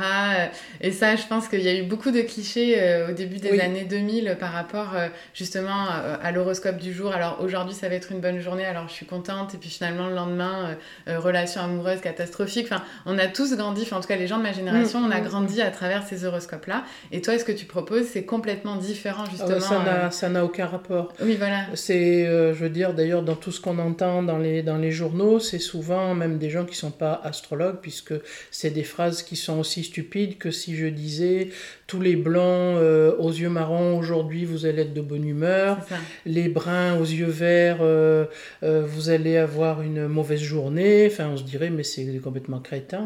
Et 0.80 0.92
ça, 0.92 1.16
je 1.16 1.26
pense 1.26 1.48
qu'il 1.48 1.62
y 1.62 1.68
a 1.68 1.74
eu 1.74 1.82
beaucoup 1.82 2.10
de 2.10 2.20
clichés 2.20 3.04
au 3.08 3.12
début 3.12 3.38
des 3.38 3.60
années 3.60 3.84
2000 3.84 4.36
par 4.38 4.52
rapport 4.52 4.94
justement 5.34 5.86
à 6.22 6.32
l'horoscope 6.32 6.76
du 6.76 6.92
jour. 6.92 7.12
Alors 7.12 7.38
aujourd'hui, 7.40 7.74
ça 7.74 7.88
va 7.88 7.94
être 7.94 8.12
une 8.12 8.20
bonne 8.20 8.40
journée, 8.40 8.64
alors 8.64 8.88
je 8.88 8.92
suis 8.92 9.06
contente. 9.06 9.54
Et 9.54 9.58
puis 9.58 9.70
finalement, 9.70 10.08
le 10.08 10.14
lendemain, 10.14 10.76
relation 11.06 11.62
amoureuse 11.62 12.00
catastrophique. 12.00 12.66
Enfin, 12.70 12.82
on 13.06 13.18
a 13.18 13.26
tous 13.26 13.54
grandi, 13.56 13.82
enfin, 13.82 13.98
en 13.98 14.00
tout 14.00 14.08
cas, 14.08 14.16
les 14.16 14.26
gens 14.26 14.38
de 14.38 14.42
ma 14.42 14.52
génération, 14.52 15.00
mm, 15.00 15.06
on 15.06 15.10
a 15.10 15.20
mm, 15.20 15.24
grandi 15.24 15.58
mm. 15.58 15.66
à 15.66 15.70
travers 15.70 16.06
ces 16.06 16.24
horoscopes-là. 16.24 16.84
Et 17.12 17.22
toi, 17.22 17.38
ce 17.38 17.44
que 17.44 17.52
tu 17.52 17.66
proposes, 17.66 18.06
c'est 18.06 18.24
complètement 18.24 18.76
différent, 18.76 19.24
ah 19.26 19.30
justement. 19.30 20.10
ça 20.10 20.28
n'a 20.28 20.44
aucun 20.44 20.66
rapport. 20.66 21.12
Oui, 21.20 21.36
voilà. 21.36 21.66
C'est 21.74 22.09
euh, 22.26 22.54
je 22.54 22.64
veux 22.64 22.70
dire, 22.70 22.94
d'ailleurs, 22.94 23.22
dans 23.22 23.34
tout 23.34 23.52
ce 23.52 23.60
qu'on 23.60 23.78
entend 23.78 24.22
dans 24.22 24.38
les, 24.38 24.62
dans 24.62 24.76
les 24.76 24.90
journaux, 24.90 25.40
c'est 25.40 25.58
souvent 25.58 26.14
même 26.14 26.38
des 26.38 26.50
gens 26.50 26.64
qui 26.64 26.72
ne 26.72 26.76
sont 26.76 26.90
pas 26.90 27.20
astrologues, 27.24 27.78
puisque 27.80 28.14
c'est 28.50 28.70
des 28.70 28.82
phrases 28.82 29.22
qui 29.22 29.36
sont 29.36 29.58
aussi 29.58 29.84
stupides 29.84 30.38
que 30.38 30.50
si 30.50 30.76
je 30.76 30.86
disais 30.86 31.48
tous 31.86 32.00
les 32.00 32.16
blancs 32.16 32.76
euh, 32.78 33.16
aux 33.18 33.30
yeux 33.30 33.48
marrons, 33.48 33.98
aujourd'hui 33.98 34.44
vous 34.44 34.66
allez 34.66 34.82
être 34.82 34.94
de 34.94 35.00
bonne 35.00 35.26
humeur, 35.26 35.78
les 36.24 36.48
bruns 36.48 36.96
aux 36.96 37.04
yeux 37.04 37.26
verts, 37.26 37.78
euh, 37.80 38.26
vous 38.62 39.10
allez 39.10 39.36
avoir 39.36 39.82
une 39.82 40.06
mauvaise 40.06 40.40
journée. 40.40 41.08
Enfin, 41.10 41.30
on 41.32 41.36
se 41.36 41.44
dirait, 41.44 41.70
mais 41.70 41.82
c'est 41.82 42.06
complètement 42.22 42.60
crétin. 42.60 43.04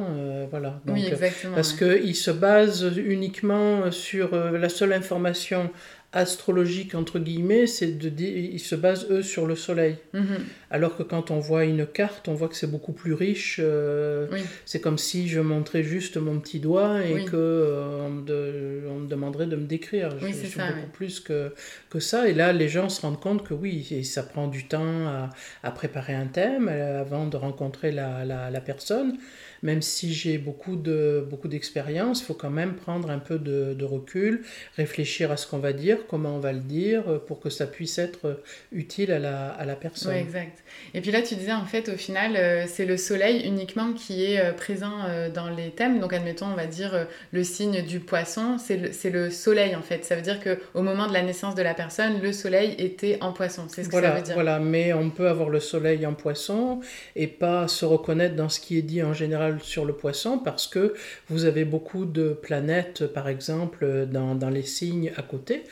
voilà. 0.51 0.81
oui, 0.89 1.07
exactement. 1.07 1.55
Parce 1.55 1.73
qu'ils 1.73 2.17
se 2.17 2.31
basent 2.31 2.93
uniquement 2.97 3.91
sur 3.91 4.35
la 4.35 4.69
seule 4.69 4.93
information 4.93 5.71
astrologique 6.15 6.95
entre 6.95 7.19
guillemets, 7.19 7.67
c'est 7.67 7.99
de 7.99 8.09
ils 8.25 8.61
se 8.61 8.77
basent 8.77 9.07
eux 9.11 9.23
sur 9.23 9.47
le 9.47 9.57
soleil. 9.57 9.97
Mhm. 10.13 10.37
Alors 10.71 10.97
que 10.97 11.03
quand 11.03 11.31
on 11.31 11.41
voit 11.41 11.65
une 11.65 11.87
carte, 11.87 12.29
on 12.29 12.35
voit 12.35 12.49
que 12.49 12.55
c'est 12.55 12.71
beaucoup 12.71 12.93
plus 12.93 13.13
riche. 13.13 13.59
Euh, 13.61 14.29
c'est 14.65 14.81
comme 14.81 14.97
si 14.97 15.29
je 15.29 15.41
montrais 15.41 15.83
juste 15.83 16.17
mon 16.17 16.39
petit 16.39 16.61
doigt 16.61 17.05
et 17.05 17.25
que 17.25 17.37
euh, 17.37 18.89
on, 18.89 19.01
me 19.01 19.07
demanderait 19.09 19.47
de 19.47 19.57
me 19.57 19.67
décrire. 19.67 20.11
Oui, 20.23 20.33
c'est 20.33 20.47
ça. 20.47 20.69
Beaucoup 20.73 20.91
plus 20.93 21.19
que, 21.19 21.53
que 21.91 21.99
ça. 21.99 22.29
Et 22.29 22.33
là, 22.33 22.53
les 22.53 22.69
gens 22.69 22.89
se 22.89 23.01
rendent 23.03 23.21
compte 23.21 23.47
que 23.47 23.55
oui, 23.55 24.05
ça 24.05 24.23
prend 24.23 24.47
du 24.47 24.69
temps 24.69 25.07
à, 25.09 25.31
à 25.65 25.71
préparer 25.73 26.15
un 26.15 26.27
thème 26.27 26.69
euh, 26.71 27.01
avant 27.01 27.27
de 27.27 27.37
rencontrer 27.37 27.91
la, 27.91 28.25
la, 28.25 28.51
la 28.51 28.61
personne 28.61 29.19
même 29.65 29.81
si 29.81 30.13
j'ai 30.13 30.37
beaucoup 30.37 30.77
de 30.77 31.27
beaucoup 31.29 31.49
d'expérience, 31.49 32.21
il 32.21 32.25
faut 32.27 32.35
quand 32.35 32.51
même 32.51 32.75
prendre 32.75 33.11
un 33.11 33.19
peu 33.19 33.39
de, 33.39 33.85
recul, 33.85 34.43
réfléchir 34.77 35.33
à 35.33 35.37
ce 35.37 35.47
qu'on 35.47 35.59
va 35.59 35.73
dire, 35.73 35.99
comment 36.07 36.37
on 36.37 36.39
va 36.39 36.53
le 36.53 36.61
dire, 36.61 37.09
euh, 37.09 37.19
pour 37.19 37.41
que 37.41 37.51
ça 37.51 37.67
puisse 37.67 37.99
être 37.99 38.27
euh, 38.27 38.35
utile 38.73 39.11
à 39.11 39.19
la, 39.19 39.49
à 39.49 39.65
la 39.65 39.75
personne. 39.75 40.13
Oui, 40.13 40.21
exact. 40.21 40.63
Et 40.93 41.01
puis 41.01 41.11
là, 41.11 41.23
tu 41.23 41.35
disais 41.35 41.53
en 41.53 41.65
fait, 41.65 41.89
au 41.89 41.97
final, 41.97 42.37
euh, 42.37 42.65
c'est 42.67 42.85
le 42.85 42.97
soleil 42.97 43.47
uniquement 43.47 43.93
qui 43.95 44.25
est 44.25 44.55
présent 44.55 44.93
dans 45.35 45.49
les 45.49 45.71
thèmes. 45.71 45.99
Donc, 45.99 46.13
admettons, 46.13 46.47
on 46.47 46.55
va 46.55 46.67
dire 46.67 47.07
le 47.33 47.45
signe 47.45 47.83
du 47.83 48.01
poisson, 48.01 48.59
c'est 48.59 48.77
le, 48.77 48.91
le, 49.11 49.31
soleil 49.31 49.75
en 49.75 49.83
fait. 49.83 50.05
Ça 50.05 50.15
veut 50.15 50.23
dire 50.23 50.41
qu'au 50.41 50.83
moment 50.83 51.07
de 51.07 51.15
la 51.15 51.23
naissance 51.23 51.55
de 51.55 51.63
la 51.63 51.73
personne, 51.73 52.21
le 52.21 52.33
soleil 52.33 52.75
était 52.79 53.17
en 53.23 53.33
poisson. 53.33 53.65
C'est 53.69 53.85
ce 53.85 53.89
que 53.89 53.93
voilà, 53.93 54.11
ça 54.11 54.17
veut 54.17 54.23
dire. 54.23 54.35
Voilà, 54.35 54.59
mais 54.59 54.93
on 54.93 55.09
peut 55.09 55.29
avoir 55.29 55.49
le 55.49 55.61
soleil 55.61 56.05
en 56.05 56.13
poisson 56.13 56.81
et 57.17 57.27
pas 57.27 57.67
se 57.69 57.87
reconnaître 57.87 58.37
dans 58.37 58.51
ce 58.51 58.61
qui 58.61 58.77
est 58.77 58.83
dit 58.83 59.03
en 59.03 59.15
général 59.15 59.54
sur 59.61 59.85
le 59.85 59.93
poisson 59.93 60.39
parce 60.39 60.67
que 60.67 60.95
vous 61.29 61.45
avez 61.45 61.65
beaucoup 61.65 62.05
de 62.05 62.31
planètes, 62.31 63.07
par 63.07 63.29
exemple, 63.29 64.07
dans, 64.11 64.35
dans 64.35 64.51
les 64.51 64.63
signes 64.63 65.13
à 65.17 65.23
côté. 65.23 65.65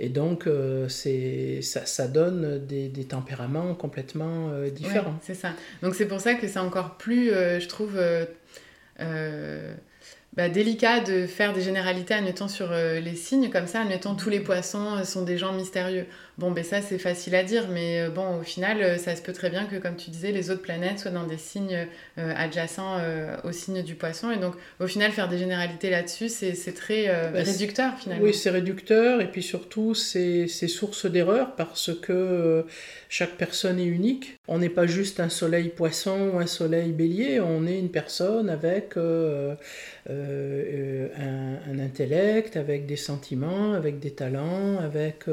Et 0.00 0.08
donc, 0.08 0.46
euh, 0.46 0.88
c'est 0.88 1.60
ça, 1.62 1.86
ça, 1.86 2.06
donne 2.08 2.64
des, 2.66 2.88
des 2.88 3.04
tempéraments 3.04 3.74
complètement 3.74 4.50
euh, 4.50 4.70
différents. 4.70 5.18
c'est 5.22 5.34
ça. 5.34 5.52
Donc, 5.82 5.94
c'est 5.94 6.06
pour 6.06 6.20
ça 6.20 6.34
que 6.34 6.46
c'est 6.46 6.58
encore 6.58 6.96
plus, 6.96 7.32
euh, 7.32 7.58
je 7.58 7.68
trouve, 7.68 7.98
bah, 10.36 10.48
délicat 10.48 11.00
de 11.00 11.26
faire 11.26 11.52
des 11.52 11.62
généralités, 11.62 12.14
admettons, 12.14 12.48
sur 12.48 12.70
les 12.70 13.16
signes. 13.16 13.50
Comme 13.50 13.66
ça, 13.66 13.80
admettons, 13.80 14.14
tous 14.14 14.30
les 14.30 14.40
poissons 14.40 15.04
sont 15.04 15.22
des 15.22 15.36
gens 15.36 15.52
mystérieux. 15.52 16.06
Bon, 16.38 16.52
ben 16.52 16.62
ça, 16.62 16.80
c'est 16.82 16.98
facile 16.98 17.34
à 17.34 17.42
dire, 17.42 17.66
mais 17.68 18.02
euh, 18.02 18.10
bon, 18.10 18.38
au 18.38 18.44
final, 18.44 18.80
euh, 18.80 18.96
ça 18.96 19.16
se 19.16 19.22
peut 19.22 19.32
très 19.32 19.50
bien 19.50 19.64
que, 19.64 19.74
comme 19.74 19.96
tu 19.96 20.10
disais, 20.10 20.30
les 20.30 20.52
autres 20.52 20.62
planètes 20.62 21.00
soient 21.00 21.10
dans 21.10 21.26
des 21.26 21.36
signes 21.36 21.88
euh, 22.16 22.32
adjacents 22.36 23.00
au 23.42 23.50
signe 23.50 23.82
du 23.82 23.96
poisson. 23.96 24.30
Et 24.30 24.36
donc, 24.36 24.54
au 24.78 24.86
final, 24.86 25.10
faire 25.10 25.28
des 25.28 25.38
généralités 25.38 25.90
là-dessus, 25.90 26.28
c'est 26.28 26.74
très 26.74 27.08
bah, 27.32 27.42
réducteur, 27.42 27.98
finalement. 27.98 28.22
Oui, 28.24 28.32
c'est 28.32 28.50
réducteur, 28.50 29.20
et 29.20 29.26
puis 29.28 29.42
surtout, 29.42 29.94
c'est 29.94 30.46
source 30.46 31.06
d'erreur, 31.06 31.56
parce 31.56 31.90
que 32.00 32.64
chaque 33.08 33.32
personne 33.32 33.80
est 33.80 33.86
unique. 33.86 34.38
On 34.46 34.58
n'est 34.58 34.68
pas 34.68 34.86
juste 34.86 35.18
un 35.18 35.30
soleil 35.30 35.70
poisson 35.70 36.30
ou 36.34 36.38
un 36.38 36.46
soleil 36.46 36.92
bélier, 36.92 37.40
on 37.40 37.66
est 37.66 37.78
une 37.78 37.90
personne 37.90 38.48
avec 38.48 38.94
intellect, 41.88 42.56
avec 42.56 42.86
des 42.86 42.96
sentiments, 42.96 43.72
avec 43.72 43.98
des 43.98 44.12
talents, 44.12 44.78
avec 44.78 45.26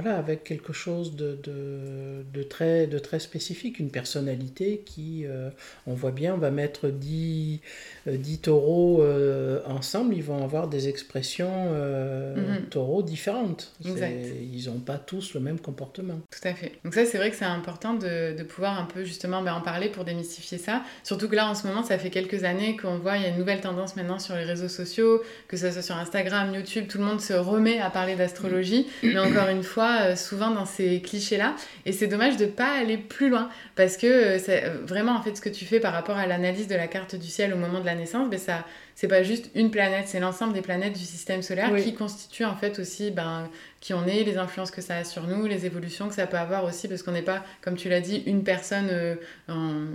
voilà, 0.00 0.16
avec 0.16 0.44
quelque 0.44 0.72
chose 0.72 1.16
de, 1.16 1.36
de, 1.42 2.24
de, 2.32 2.42
très, 2.44 2.86
de 2.86 3.00
très 3.00 3.18
spécifique, 3.18 3.80
une 3.80 3.90
personnalité 3.90 4.82
qui, 4.86 5.24
euh, 5.26 5.50
on 5.88 5.94
voit 5.94 6.12
bien, 6.12 6.34
on 6.34 6.38
va 6.38 6.52
mettre 6.52 6.88
10, 6.88 7.60
10 8.06 8.34
euh, 8.34 8.36
taureaux 8.40 9.02
euh, 9.02 9.60
ensemble, 9.66 10.14
ils 10.14 10.22
vont 10.22 10.44
avoir 10.44 10.68
des 10.68 10.88
expressions 10.88 11.72
mhm. 11.72 12.66
taureaux 12.70 13.02
différentes. 13.02 13.72
Ils 13.84 14.66
n'ont 14.66 14.78
pas 14.78 14.98
tous 14.98 15.34
le 15.34 15.40
même 15.40 15.58
comportement. 15.58 16.20
Tout 16.30 16.46
à 16.46 16.54
fait. 16.54 16.72
Donc 16.84 16.94
ça, 16.94 17.04
c'est 17.04 17.18
vrai 17.18 17.30
que 17.30 17.36
c'est 17.36 17.44
important 17.44 17.94
de, 17.94 18.36
de, 18.36 18.42
pouvoir 18.44 18.78
un 18.78 18.84
peu 18.84 19.02
justement 19.02 19.42
ben, 19.42 19.54
en 19.54 19.62
parler 19.62 19.88
pour 19.88 20.04
démystifier 20.04 20.58
ça. 20.58 20.82
Surtout 21.02 21.28
que 21.28 21.34
là, 21.34 21.50
en 21.50 21.56
ce 21.56 21.66
moment, 21.66 21.82
ça 21.82 21.98
fait 21.98 22.10
quelques 22.10 22.44
années 22.44 22.76
qu'on 22.76 22.98
voit, 22.98 23.16
il 23.16 23.24
y 23.24 23.26
a 23.26 23.30
une 23.30 23.38
nouvelle 23.38 23.60
tendance 23.60 23.96
maintenant 23.96 24.20
sur 24.20 24.36
les 24.36 24.44
réseaux 24.44 24.68
sociaux, 24.68 25.22
que 25.48 25.56
ce 25.56 25.70
soit 25.70 25.82
sur 25.82 25.96
Instagram, 25.96 26.54
YouTube, 26.54 26.86
tout 26.88 26.98
le 26.98 27.04
monde 27.04 27.22
se 27.22 27.32
remet 27.32 27.80
à 27.80 27.88
parler 27.88 28.14
d'astrologie. 28.16 28.86
Mais 29.02 29.18
encore 29.18 29.48
une 29.48 29.62
fois, 29.62 30.00
euh, 30.02 30.16
souvent 30.16 30.50
dans 30.50 30.66
ces 30.66 31.00
clichés-là. 31.00 31.54
Et 31.86 31.92
c'est 31.92 32.06
dommage 32.06 32.36
de 32.36 32.44
ne 32.44 32.50
pas 32.50 32.78
aller 32.78 32.98
plus 32.98 33.30
loin. 33.30 33.48
Parce 33.74 33.96
que 33.96 34.06
euh, 34.06 34.38
euh, 34.50 34.78
vraiment, 34.84 35.12
en 35.12 35.22
fait, 35.22 35.34
ce 35.34 35.40
que 35.40 35.48
tu 35.48 35.64
fais 35.64 35.80
par 35.80 35.94
rapport 35.94 36.18
à 36.18 36.26
l'analyse 36.26 36.68
de 36.68 36.74
la 36.74 36.86
carte 36.86 37.16
du 37.16 37.28
ciel 37.28 37.54
au 37.54 37.56
moment 37.56 37.80
de 37.80 37.86
la 37.86 37.94
naissance, 37.94 38.28
ben, 38.28 38.38
ça, 38.38 38.66
c'est 38.98 39.06
pas 39.06 39.22
juste 39.22 39.50
une 39.54 39.70
planète, 39.70 40.08
c'est 40.08 40.18
l'ensemble 40.18 40.54
des 40.54 40.60
planètes 40.60 40.94
du 40.94 41.04
système 41.04 41.40
solaire 41.40 41.72
qui 41.76 41.94
constituent 41.94 42.46
en 42.46 42.56
fait 42.56 42.80
aussi 42.80 43.12
ben, 43.12 43.48
qui 43.78 43.94
on 43.94 44.04
est, 44.08 44.24
les 44.24 44.38
influences 44.38 44.72
que 44.72 44.80
ça 44.80 44.96
a 44.96 45.04
sur 45.04 45.22
nous, 45.28 45.46
les 45.46 45.66
évolutions 45.66 46.08
que 46.08 46.16
ça 46.16 46.26
peut 46.26 46.36
avoir 46.36 46.64
aussi, 46.64 46.88
parce 46.88 47.04
qu'on 47.04 47.12
n'est 47.12 47.22
pas, 47.22 47.44
comme 47.60 47.76
tu 47.76 47.88
l'as 47.88 48.00
dit, 48.00 48.24
une 48.26 48.42
personne 48.42 48.88
euh, 48.90 49.14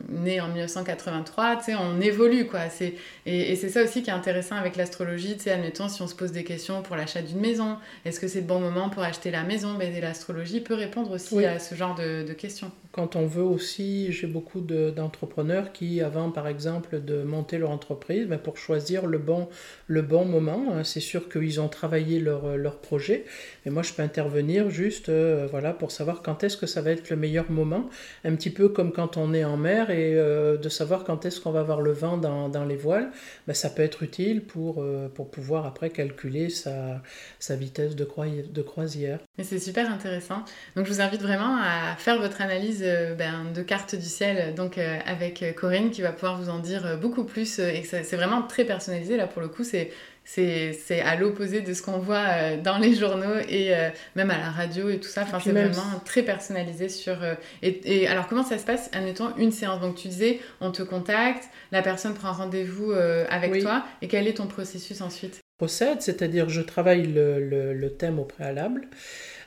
née 0.07 0.39
en 0.39 0.47
1983, 0.47 1.57
tu 1.57 1.63
sais, 1.65 1.75
on 1.75 1.99
évolue, 1.99 2.47
quoi. 2.47 2.69
C'est, 2.69 2.93
et, 3.25 3.57
c'est 3.57 3.67
ça 3.67 3.83
aussi 3.83 4.03
qui 4.03 4.09
est 4.09 4.13
intéressant 4.13 4.55
avec 4.55 4.77
l'astrologie, 4.77 5.35
tu 5.35 5.43
sais, 5.43 5.51
admettons, 5.51 5.89
si 5.89 6.01
on 6.01 6.07
se 6.07 6.15
pose 6.15 6.31
des 6.31 6.45
questions 6.45 6.81
pour 6.81 6.95
l'achat 6.95 7.21
d'une 7.21 7.41
maison, 7.41 7.75
est-ce 8.05 8.21
que 8.21 8.29
c'est 8.29 8.39
le 8.39 8.47
bon 8.47 8.61
moment 8.61 8.89
pour 8.89 9.03
acheter 9.03 9.31
la 9.31 9.43
maison? 9.43 9.73
Ben, 9.73 9.93
L'astrologie 9.99 10.61
peut 10.61 10.75
répondre 10.75 11.11
aussi 11.11 11.43
à 11.43 11.59
ce 11.59 11.75
genre 11.75 11.95
de, 11.95 12.23
de, 12.25 12.33
questions. 12.33 12.71
Quand 12.93 13.15
on 13.15 13.25
veut 13.25 13.41
aussi, 13.41 14.11
j'ai 14.11 14.27
beaucoup 14.27 14.61
d'entrepreneurs 14.61 15.71
qui, 15.71 15.99
avant, 15.99 16.29
par 16.29 16.47
exemple, 16.47 17.01
de 17.01 17.23
monter 17.23 17.57
leur 17.57 17.71
entreprise, 17.71 18.27
ben, 18.27 18.37
pour 18.37 18.55
choisir 18.55 19.07
le 19.07 19.17
bon, 19.17 19.49
le 19.87 20.03
bon 20.03 20.25
moment, 20.25 20.65
hein, 20.71 20.83
c'est 20.83 20.99
sûr 20.99 21.27
qu'ils 21.27 21.59
ont 21.59 21.69
travaillé 21.69 22.19
leur, 22.19 22.55
leur 22.55 22.77
projet, 22.77 23.25
mais 23.65 23.71
moi, 23.71 23.81
je 23.81 23.93
peux 23.93 24.03
intervenir 24.03 24.69
juste 24.69 25.09
euh, 25.09 25.47
voilà, 25.49 25.73
pour 25.73 25.89
savoir 25.89 26.21
quand 26.21 26.43
est-ce 26.43 26.55
que 26.55 26.67
ça 26.67 26.81
va 26.81 26.91
être 26.91 27.09
le 27.09 27.15
meilleur 27.15 27.49
moment. 27.49 27.89
Un 28.25 28.35
petit 28.35 28.51
peu 28.51 28.69
comme 28.69 28.91
quand 28.91 29.17
on 29.17 29.33
est 29.33 29.43
en 29.43 29.57
mer 29.57 29.89
et 29.89 30.13
euh, 30.13 30.57
de 30.57 30.69
savoir 30.69 31.03
quand 31.03 31.25
est-ce 31.25 31.41
qu'on 31.41 31.51
va 31.51 31.61
avoir 31.61 31.81
le 31.81 31.93
vent 31.93 32.17
dans, 32.17 32.47
dans 32.47 32.63
les 32.63 32.75
voiles. 32.75 33.09
Ben, 33.47 33.55
ça 33.55 33.71
peut 33.71 33.81
être 33.81 34.03
utile 34.03 34.43
pour, 34.43 34.83
euh, 34.83 35.07
pour 35.09 35.31
pouvoir 35.31 35.65
après 35.65 35.89
calculer 35.89 36.49
sa, 36.49 37.01
sa 37.39 37.55
vitesse 37.55 37.95
de, 37.95 38.07
de 38.51 38.61
croisière. 38.61 39.17
Et 39.39 39.43
c'est 39.43 39.57
super 39.57 39.91
intéressant. 39.91 40.43
Donc, 40.75 40.85
je 40.85 40.93
vous 40.93 41.01
invite 41.01 41.23
vraiment 41.23 41.57
à 41.57 41.95
faire 41.95 42.21
votre 42.21 42.39
analyse 42.39 42.82
ben, 43.17 43.45
de 43.53 43.61
carte 43.61 43.95
du 43.95 44.05
ciel 44.05 44.53
donc, 44.55 44.77
avec 44.77 45.43
Corinne 45.55 45.91
qui 45.91 46.01
va 46.01 46.11
pouvoir 46.11 46.39
vous 46.39 46.49
en 46.49 46.59
dire 46.59 46.97
beaucoup 46.99 47.23
plus. 47.23 47.59
Et 47.59 47.83
c'est 47.83 48.15
vraiment 48.15 48.41
très 48.43 48.65
personnalisé. 48.65 49.17
Là, 49.17 49.27
pour 49.27 49.41
le 49.41 49.47
coup, 49.47 49.63
c'est 49.63 49.91
c'est 50.25 51.01
à 51.01 51.15
l'opposé 51.15 51.61
de 51.61 51.73
ce 51.73 51.81
qu'on 51.81 51.99
voit 51.99 52.25
euh, 52.29 52.61
dans 52.61 52.77
les 52.77 52.95
journaux 52.95 53.35
et 53.49 53.75
euh, 53.75 53.89
même 54.15 54.31
à 54.31 54.37
la 54.37 54.49
radio 54.51 54.89
et 54.89 54.99
tout 54.99 55.09
ça. 55.09 55.23
Enfin, 55.23 55.39
c'est 55.39 55.51
vraiment 55.51 55.99
très 56.05 56.23
personnalisé 56.23 56.89
sur. 56.89 57.21
Euh, 57.23 57.35
et, 57.61 58.07
alors, 58.07 58.27
comment 58.27 58.43
ça 58.43 58.57
se 58.57 58.65
passe, 58.65 58.89
admettons, 58.93 59.35
une 59.37 59.51
séance? 59.51 59.81
Donc, 59.81 59.95
tu 59.95 60.07
disais, 60.07 60.39
on 60.61 60.71
te 60.71 60.81
contacte, 60.81 61.49
la 61.71 61.81
personne 61.81 62.13
prend 62.13 62.31
rendez-vous 62.31 62.93
avec 62.93 63.61
toi, 63.61 63.85
et 64.01 64.07
quel 64.07 64.27
est 64.27 64.35
ton 64.35 64.47
processus 64.47 65.01
ensuite? 65.01 65.39
Procède, 65.57 66.01
c'est-à-dire 66.01 66.49
je 66.49 66.61
travaille 66.61 67.05
le, 67.05 67.39
le, 67.39 67.73
le, 67.73 67.89
thème 67.93 68.19
au 68.19 68.25
préalable. 68.25 68.87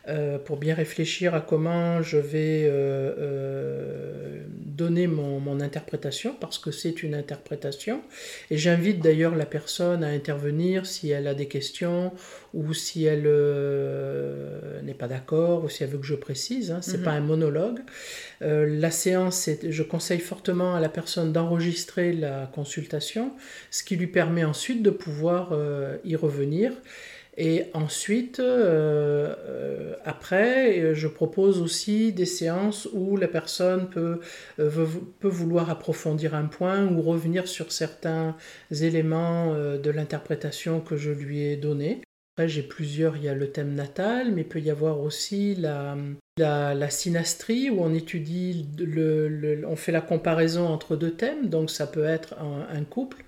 Euh, 0.09 0.39
pour 0.39 0.57
bien 0.57 0.75
réfléchir 0.75 1.35
à 1.35 1.41
comment 1.41 2.01
je 2.03 2.19
vais 2.19 2.71
donner 4.77 5.07
mon, 5.07 5.41
mon, 5.41 5.61
interprétation, 5.61 6.37
parce 6.39 6.59
que 6.59 6.71
c'est 6.71 7.03
une 7.03 7.15
interprétation. 7.15 8.03
Et 8.51 8.59
j'invite 8.59 9.01
d'ailleurs 9.01 9.35
la 9.35 9.47
personne 9.47 10.05
à 10.05 10.09
intervenir 10.09 10.85
si 10.85 11.11
elle 11.11 11.27
a 11.27 11.35
des 11.35 11.49
questions 11.49 12.13
ou 12.53 12.75
si 12.75 13.05
elle 13.05 13.23
n'est 14.85 14.95
pas 14.95 15.09
d'accord 15.09 15.65
ou 15.65 15.69
si 15.71 15.83
elle 15.83 15.91
veut 15.91 15.99
que 15.99 16.07
je 16.07 16.15
précise. 16.15 16.71
Hein. 16.71 16.83
C'est 16.83 16.99
mhm. 16.99 17.05
pas 17.05 17.13
un 17.13 17.21
monologue. 17.21 17.81
la 18.43 18.91
séance, 18.91 19.49
je 19.67 19.83
conseille 19.83 20.21
fortement 20.21 20.75
à 20.75 20.81
la 20.81 20.91
personne 20.91 21.33
d'enregistrer 21.33 22.13
la 22.13 22.51
consultation, 22.55 23.33
ce 23.71 23.83
qui 23.83 23.97
lui 23.97 24.09
permet 24.09 24.45
ensuite 24.45 24.83
de 24.83 24.91
pouvoir 24.91 25.59
y 26.05 26.17
revenir. 26.17 26.73
Et 27.39 27.65
ensuite, 27.75 28.41
euh, 28.41 29.35
euh, 29.47 29.95
après, 30.05 30.95
je 30.95 31.07
propose 31.07 31.61
aussi 31.61 32.13
des 32.13 32.25
séances 32.25 32.89
où 32.93 33.17
la 33.17 33.29
personne 33.29 33.91
peut, 33.91 34.21
euh, 34.59 34.87
peut 35.21 35.29
vouloir 35.29 35.69
approfondir 35.69 36.35
un 36.35 36.47
point 36.47 36.87
ou 36.87 37.03
revenir 37.03 37.47
sur 37.47 37.73
certains 37.73 38.37
éléments 38.71 39.55
de 39.55 39.91
l'interprétation 39.91 40.81
que 40.81 40.97
je 40.97 41.11
lui 41.11 41.43
ai 41.43 41.57
donnée. 41.57 42.01
Après, 42.37 42.49
j'ai 42.49 42.63
plusieurs, 42.63 43.17
il 43.17 43.25
y 43.25 43.29
a 43.29 43.35
le 43.35 43.51
thème 43.51 43.75
natal, 43.75 44.33
mais 44.33 44.43
il 44.43 44.49
peut 44.49 44.61
y 44.61 44.71
avoir 44.71 45.01
aussi 45.01 45.55
la, 45.55 45.97
la, 46.39 46.91
synastrie 46.91 47.69
où 47.71 47.83
on 47.83 47.93
étudie, 47.95 48.67
le, 48.79 49.63
on 49.67 49.77
fait 49.77 49.93
la 49.93 50.03
comparaison 50.03 50.67
entre 50.67 50.97
deux 50.97 51.13
thèmes, 51.13 51.49
donc 51.49 51.71
ça 51.71 51.87
peut 51.87 52.05
être 52.05 52.35
un 52.39 52.85
couple 52.85 53.25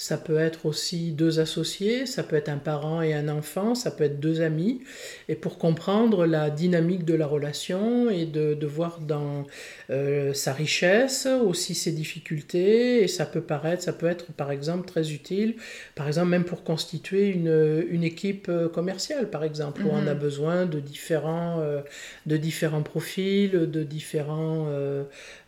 ça 0.00 0.16
peut 0.16 0.38
être 0.38 0.64
aussi 0.64 1.12
deux 1.12 1.40
associés, 1.40 2.06
ça 2.06 2.22
peut 2.22 2.36
être 2.36 2.48
un 2.48 2.56
parent 2.56 3.02
et 3.02 3.12
un 3.12 3.28
enfant, 3.28 3.74
ça 3.74 3.90
peut 3.90 4.04
être 4.04 4.18
deux 4.18 4.40
amis. 4.40 4.80
Et 5.28 5.34
pour 5.34 5.58
comprendre 5.58 6.24
la 6.24 6.48
dynamique 6.48 7.04
de 7.04 7.12
la 7.12 7.26
relation 7.26 8.08
et 8.08 8.24
de, 8.24 8.54
de 8.54 8.66
voir 8.66 9.00
dans 9.00 9.46
euh, 9.90 10.32
sa 10.32 10.54
richesse, 10.54 11.26
aussi 11.26 11.74
ses 11.74 11.92
difficultés, 11.92 13.02
et 13.02 13.08
ça 13.08 13.26
peut 13.26 13.42
paraître, 13.42 13.82
ça 13.82 13.92
peut 13.92 14.06
être 14.06 14.32
par 14.32 14.50
exemple 14.50 14.88
très 14.88 15.12
utile, 15.12 15.56
par 15.94 16.08
exemple 16.08 16.28
même 16.28 16.44
pour 16.44 16.64
constituer 16.64 17.28
une, 17.28 17.84
une 17.90 18.02
équipe 18.02 18.46
euh, 18.48 18.70
commerciale, 18.70 19.28
par 19.28 19.44
exemple, 19.44 19.82
où 19.82 19.90
on 19.92 20.06
a 20.06 20.14
mhm. 20.14 20.18
besoin 20.18 20.64
de 20.64 20.80
différents, 20.80 21.60
euh, 21.60 21.82
de 22.24 22.38
différents 22.38 22.82
profils, 22.82 23.50
de 23.50 23.82
différents, 23.82 24.66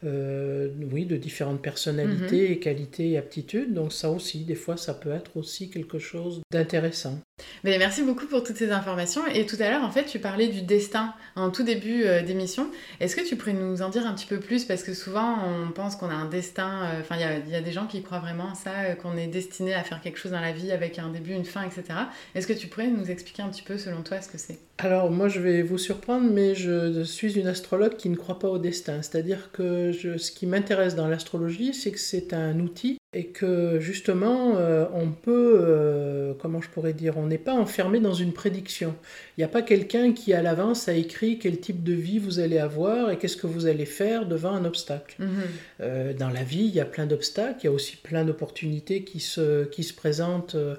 oui, 0.02 1.06
de 1.06 1.16
différentes 1.16 1.62
personnalités 1.62 2.49
mhm. 2.49 2.52
et 2.52 2.59
qualités 2.59 3.11
et 3.12 3.16
aptitudes. 3.16 3.73
Donc 3.73 3.94
ça 3.94 4.11
aussi, 4.11 4.41
des 4.44 4.54
fois, 4.54 4.76
ça 4.76 4.94
peut 4.94 5.12
être 5.12 5.37
aussi 5.37 5.70
quelque 5.70 5.99
chose 5.99 6.42
d'intéressant. 6.50 7.18
Mais 7.64 7.78
merci 7.78 8.02
beaucoup 8.02 8.26
pour 8.26 8.42
toutes 8.42 8.56
ces 8.56 8.70
informations. 8.70 9.26
Et 9.26 9.46
tout 9.46 9.56
à 9.61 9.70
l'heure, 9.70 9.84
en 9.84 9.90
fait, 9.90 10.04
tu 10.04 10.18
parlais 10.18 10.49
du 10.49 10.62
destin 10.62 11.14
en 11.37 11.50
tout 11.50 11.62
début 11.62 12.04
euh, 12.04 12.22
d'émission. 12.22 12.68
Est-ce 13.00 13.16
que 13.16 13.26
tu 13.26 13.37
pourrais 13.37 13.52
nous 13.52 13.82
en 13.82 13.88
dire 13.88 14.06
un 14.06 14.14
petit 14.14 14.26
peu 14.26 14.38
plus? 14.38 14.64
Parce 14.64 14.82
que 14.82 14.94
souvent, 14.94 15.38
on 15.44 15.70
pense 15.70 15.96
qu'on 15.96 16.11
a 16.11 16.14
un 16.14 16.28
destin. 16.28 16.84
Euh, 16.84 17.00
enfin, 17.00 17.16
il 17.16 17.50
y, 17.50 17.54
a 17.54 17.61
des 17.61 17.72
gens 17.72 17.87
qui 17.87 18.02
croient 18.02 18.20
vraiment 18.20 18.50
à 18.52 18.54
ça, 18.54 18.70
euh, 18.84 18.94
qu'on 18.94 19.16
est 19.16 19.26
destiné 19.26 19.75
à 19.75 19.82
faire 19.82 20.00
quelque 20.00 20.18
chose 20.18 20.32
dans 20.32 20.40
la 20.40 20.52
vie 20.52 20.72
avec 20.72 20.99
un 20.99 21.08
début, 21.11 21.32
une 21.32 21.44
fin, 21.44 21.62
etc. 21.62 21.84
Est-ce 22.34 22.46
que 22.46 22.52
tu 22.52 22.66
pourrais 22.66 22.88
nous 22.88 23.11
expliquer 23.11 23.42
un 23.42 23.49
petit 23.49 23.62
peu, 23.62 23.78
selon 23.78 24.02
toi, 24.02 24.20
ce 24.20 24.28
que 24.28 24.38
c'est? 24.38 24.58
Alors, 24.78 25.11
moi, 25.11 25.28
je 25.28 25.40
vais 25.40 25.62
vous 25.62 25.78
surprendre, 25.78 26.28
mais 26.30 26.54
je 26.54 27.02
suis 27.04 27.38
une 27.38 27.46
astrologue 27.46 27.96
qui 27.96 28.08
ne 28.08 28.16
croit 28.16 28.38
pas 28.38 28.49
au 28.49 28.58
destin. 28.58 29.00
C'est-à-dire 29.02 29.50
que 29.52 29.92
ce 29.92 30.32
qui 30.32 30.46
m'intéresse 30.46 30.96
dans 30.96 31.08
l'astrologie, 31.08 31.72
c'est 31.72 31.92
que 31.92 32.00
c'est 32.00 32.32
un 32.32 32.58
outil 32.58 32.99
et 33.14 33.26
que 33.26 33.78
justement, 33.78 34.56
on 34.94 35.11
peut, 35.11 36.34
comment 36.40 36.61
je 36.61 36.68
pourrais 36.70 36.94
dire, 36.94 37.16
n'est 37.33 37.39
pas 37.39 37.55
enfermé 37.55 38.01
dans 38.01 38.15
une 38.15 38.33
prédiction. 38.33 38.95
Il 39.37 39.41
n'y 39.41 39.45
a 39.45 39.49
pas 39.49 39.62
quelqu'un 39.62 40.12
qui 40.12 40.33
à 40.33 40.43
l'avance 40.43 40.89
a 40.89 40.95
écrit 40.95 41.39
quel 41.39 41.59
type 41.59 41.83
de 41.83 41.93
vie 41.93 42.19
vous 42.19 42.39
allez 42.39 42.59
avoir 42.59 43.11
et 43.11 43.19
qu'est-ce 43.19 43.37
que 43.37 43.47
vous 43.47 43.67
allez 43.67 43.87
faire 43.87 44.27
devant 44.27 44.53
un 44.53 44.65
obstacle. 44.65 45.17
Mhm. 45.19 45.29
Euh, 45.81 46.12
dans 46.12 46.29
la 46.29 46.45
vie, 46.45 46.65
il 46.65 46.75
y 46.75 46.81
a 46.81 46.85
plein 46.85 47.07
d'obstacles, 47.07 47.61
il 47.62 47.65
y 47.65 47.69
a 47.69 47.73
aussi 47.73 47.97
plein 47.97 48.25
d'opportunités 48.25 49.03
qui 49.03 49.21
se, 49.21 49.65
qui 49.65 49.83
se 49.83 49.95
présentent 49.95 50.55
euh, 50.55 50.77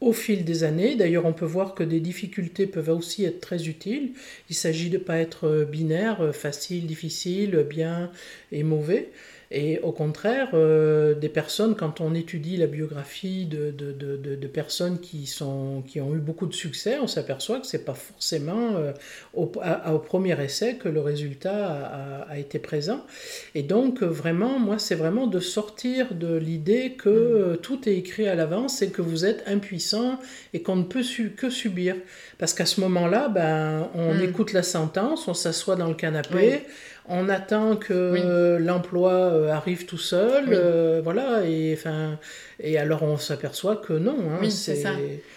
au 0.00 0.12
fil 0.12 0.44
des 0.44 0.64
années. 0.64 0.96
D'ailleurs, 0.96 1.24
on 1.24 1.32
peut 1.32 1.46
voir 1.46 1.74
que 1.74 1.82
des 1.82 2.00
difficultés 2.00 2.66
peuvent 2.66 2.90
aussi 2.90 3.24
être 3.24 3.40
très 3.40 3.68
utiles. 3.68 4.12
Il 4.50 4.54
s'agit 4.54 4.90
de 4.90 4.98
ne 4.98 5.02
pas 5.02 5.18
être 5.18 5.48
euh, 5.48 5.64
binaire, 5.64 6.34
facile, 6.34 6.86
difficile, 6.86 7.66
bien 7.68 8.10
et 8.52 8.62
mauvais. 8.62 9.10
Et 9.56 9.78
au 9.84 9.92
contraire, 9.92 10.48
euh, 10.54 11.14
des 11.14 11.28
personnes, 11.28 11.76
quand 11.76 12.00
on 12.00 12.12
étudie 12.12 12.56
la 12.56 12.66
biographie 12.66 13.46
de, 13.46 13.70
de, 13.70 13.92
de, 13.92 14.16
de, 14.34 14.46
personnes 14.48 14.98
qui, 14.98 15.26
sont, 15.26 15.84
qui 15.86 16.00
ont 16.00 16.12
eu 16.12 16.18
beaucoup 16.18 16.46
de 16.46 16.52
succès, 16.52 16.98
on 17.00 17.06
s'aperçoit 17.06 17.60
que 17.60 17.66
ce 17.68 17.76
n'est 17.76 17.84
pas 17.84 17.94
forcément 17.94 18.74
euh, 18.74 18.90
au, 19.32 19.42
au, 19.44 19.98
premier 20.00 20.42
essai 20.42 20.74
que 20.74 20.88
le 20.88 21.00
résultat 21.00 21.68
a, 21.68 22.32
a, 22.32 22.38
été 22.38 22.58
présent. 22.58 23.06
Et 23.54 23.62
donc, 23.62 24.02
vraiment, 24.02 24.58
moi, 24.58 24.80
c'est 24.80 24.96
vraiment 24.96 25.28
de 25.28 25.38
sortir 25.38 26.14
de 26.14 26.34
l'idée 26.34 26.94
que 26.98 27.08
mm. 27.08 27.12
euh, 27.12 27.56
tout 27.56 27.88
est 27.88 27.94
écrit 27.94 28.26
à 28.26 28.34
l'avance 28.34 28.82
et 28.82 28.90
que 28.90 29.02
vous 29.02 29.24
êtes 29.24 29.44
impuissant 29.46 30.18
et 30.52 30.62
qu'on 30.62 30.76
ne 30.76 30.84
peut 30.84 31.04
su 31.04 31.30
que 31.30 31.48
subir. 31.48 31.94
Parce 32.38 32.54
qu'à 32.54 32.66
ce 32.66 32.80
moment-là, 32.80 33.28
ben, 33.28 33.88
on 33.94 34.14
mm. 34.14 34.24
écoute 34.24 34.52
la 34.52 34.64
sentence, 34.64 35.28
on 35.28 35.34
s'assoit 35.34 35.76
dans 35.76 35.88
le 35.88 35.94
canapé 35.94 36.62
on 37.08 37.28
attend 37.28 37.76
que 37.76 38.56
l'emploi 38.58 39.12
euh, 39.12 39.52
arrive 39.52 39.84
tout 39.84 39.98
seul, 39.98 40.46
euh, 40.48 41.00
voilà, 41.02 41.44
et, 41.44 41.74
enfin, 41.76 42.18
et 42.60 42.78
alors 42.78 43.02
on 43.02 43.18
s'aperçoit 43.18 43.76
que 43.76 43.92
non. 43.92 44.16
Hein, 44.30 44.38
oui, 44.40 44.50
c'est 44.50 44.76
ça. 44.76 44.90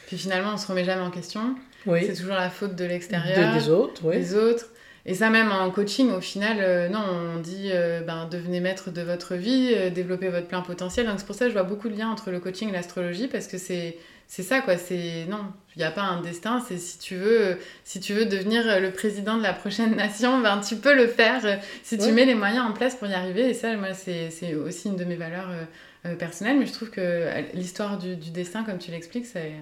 Puis 0.08 0.18
finalement, 0.18 0.52
on 0.54 0.58
se 0.58 0.68
remet 0.68 0.86
jamais 0.86 1.02
en 1.02 1.12
question. 1.12 1.56
Oui. 1.86 2.06
C'est 2.06 2.16
toujours 2.16 2.36
la 2.36 2.50
faute 2.50 2.76
de 2.76 2.86
l'extérieur. 2.86 3.54
des 3.54 3.70
autres, 3.70 4.02
oui. 4.06 4.18
Des 4.18 4.36
autres. 4.36 4.68
Et 5.06 5.14
ça, 5.14 5.30
même 5.30 5.54
en 5.54 5.72
coaching, 5.72 6.12
au 6.12 6.20
final, 6.20 6.58
euh, 6.60 6.90
non, 6.90 7.00
on 7.00 7.40
dit 7.40 7.70
ben, 8.06 8.28
devenez 8.30 8.60
maître 8.60 8.92
de 8.92 9.02
votre 9.02 9.36
vie, 9.36 9.74
développez 9.92 10.30
votre 10.30 10.48
plein 10.48 10.62
potentiel. 10.62 11.06
Donc 11.06 11.20
c'est 11.20 11.26
pour 11.26 11.36
ça 11.36 11.46
que 11.46 11.50
je 11.50 11.56
vois 11.56 11.64
beaucoup 11.64 11.90
de 11.90 11.98
liens 11.98 12.10
entre 12.10 12.32
le 12.32 12.40
coaching 12.40 12.70
et 12.70 12.74
l'astrologie, 12.74 13.28
parce 13.28 13.48
que 13.48 13.58
c'est 13.58 13.98
c'est 14.28 14.44
ça 14.44 14.62
quoi 14.62 14.78
c'est 14.78 15.26
non 15.30 15.40
il 15.76 15.80
n'y 15.80 15.86
a 15.86 15.92
pas 15.92 16.02
un 16.02 16.22
destin 16.22 16.64
c'est 16.68 16.78
si 16.78 17.00
tu 17.00 17.16
veux 17.16 17.58
si 17.84 18.00
tu 18.00 18.14
veux 18.14 18.26
devenir 18.26 18.80
le 18.80 18.92
président 18.92 19.38
de 19.38 19.44
la 19.44 19.54
prochaine 19.54 19.96
nation 19.96 20.42
ben 20.42 20.60
tu 20.60 20.76
peux 20.76 20.96
le 20.96 21.08
faire 21.08 21.60
si 21.84 21.98
tu 21.98 22.12
mets 22.12 22.26
les 22.26 22.36
moyens 22.36 22.66
en 22.66 22.74
place 22.74 22.96
pour 22.96 23.08
y 23.08 23.14
arriver 23.14 23.50
et 23.50 23.54
ça 23.54 23.76
moi 23.78 23.94
c'est 23.94 24.56
aussi 24.56 24.90
une 24.90 24.98
de 24.98 25.06
mes 25.06 25.16
valeurs 25.16 25.50
euh, 25.50 25.64
euh, 26.06 26.16
personnelles 26.16 26.60
mais 26.60 26.66
je 26.66 26.74
trouve 26.74 26.90
que 26.90 27.28
l'histoire 27.54 27.98
du, 27.98 28.16
du, 28.16 28.32
destin 28.32 28.64
comme 28.64 28.78
tu 28.78 28.92
l'expliques 28.92 29.26
c'est 29.26 29.54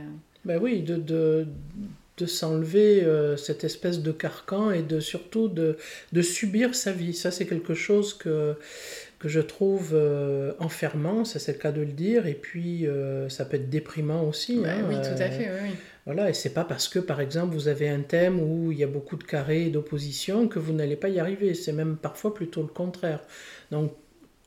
ben 0.44 0.60
oui 0.62 0.82
de, 0.82 0.96
de 0.96 1.48
de 2.18 2.26
s'enlever 2.26 3.06
cette 3.36 3.66
espèce 3.66 4.00
de 4.00 4.14
carcan 4.14 4.72
et 4.72 4.82
de 4.82 5.02
surtout 5.02 5.50
de, 5.50 5.78
de 6.14 6.22
subir 6.22 6.74
sa 6.74 6.94
vie. 6.94 7.14
Ça, 7.14 7.30
c'est 7.30 7.46
quelque 7.46 7.74
chose 7.74 8.14
que 8.14 8.56
que 9.26 9.30
je 9.32 9.42
trouve 9.42 9.94
euh, 9.96 10.54
enfermant, 10.60 11.26
ça 11.26 11.40
c'est 11.40 11.54
le 11.54 11.58
cas 11.58 11.72
de 11.72 11.82
le 11.82 11.94
dire, 11.94 12.28
et 12.28 12.36
puis 12.36 12.86
euh, 12.86 13.28
ça 13.28 13.44
peut 13.44 13.58
être 13.58 13.72
déprimant 13.72 14.24
aussi. 14.24 14.62
Hein, 14.64 14.86
oui, 14.88 14.98
tout 14.98 15.20
à 15.20 15.32
fait, 15.32 15.50
oui. 15.64 15.72
Voilà, 16.06 16.30
et 16.30 16.34
c'est 16.36 16.54
pas 16.54 16.64
parce 16.64 16.88
que 16.88 17.00
par 17.00 17.20
exemple 17.20 17.56
vous 17.56 17.68
avez 17.68 17.90
un 17.90 18.02
thème 18.02 18.40
où 18.40 18.72
il 18.72 18.78
y 18.78 18.84
a 18.84 18.88
beaucoup 18.88 19.16
de 19.16 19.24
carrés 19.24 19.66
et 19.66 19.70
d'opposition 19.72 20.48
que 20.48 20.60
vous 20.60 20.74
n'allez 20.74 20.96
pas 20.96 21.10
y 21.10 21.20
arriver, 21.20 21.56
c'est 21.56 21.72
même 21.72 21.98
parfois 21.98 22.36
plutôt 22.36 22.62
le 22.62 22.68
contraire. 22.68 23.22
Donc 23.72 23.94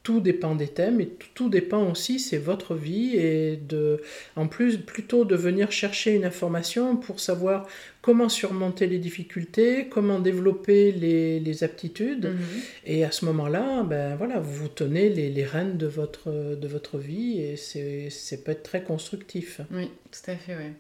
tout 0.08 0.20
dépend 0.20 0.54
des 0.54 0.68
thèmes 0.68 1.02
et 1.02 1.10
tout 1.34 1.50
dépend 1.50 1.90
aussi, 1.90 2.18
c'est 2.18 2.38
votre 2.38 2.74
vie 2.74 3.14
et 3.16 3.58
de, 3.58 4.00
en 4.36 4.48
plus, 4.48 4.78
plutôt 4.78 5.26
de 5.26 5.36
venir 5.36 5.70
chercher 5.70 6.14
une 6.14 6.24
information 6.24 6.96
pour 6.96 7.20
savoir 7.20 7.66
comment 8.00 8.30
surmonter 8.30 8.86
les 8.86 8.96
difficultés, 8.96 9.86
comment 9.90 10.18
développer 10.18 10.92
les, 10.92 11.40
les 11.40 11.62
aptitudes. 11.62 12.24
Mhm. 12.24 12.60
Et 12.86 13.04
à 13.04 13.10
ce 13.10 13.26
moment-là, 13.26 13.82
ben 13.82 14.16
voilà, 14.16 14.40
vous 14.40 14.68
tenez 14.68 15.10
les, 15.10 15.28
les 15.28 15.44
rênes 15.44 15.76
de 15.76 15.86
votre, 15.86 16.30
de 16.56 16.68
votre 16.68 16.96
vie 16.96 17.42
et 17.42 17.56
c'est 17.56 18.42
peut 18.42 18.52
être 18.52 18.62
très 18.62 18.82
constructif. 18.82 19.60
Oui, 19.70 19.90
tout 20.10 20.30
à 20.30 20.36
fait, 20.36 20.56
oui. 20.56 20.72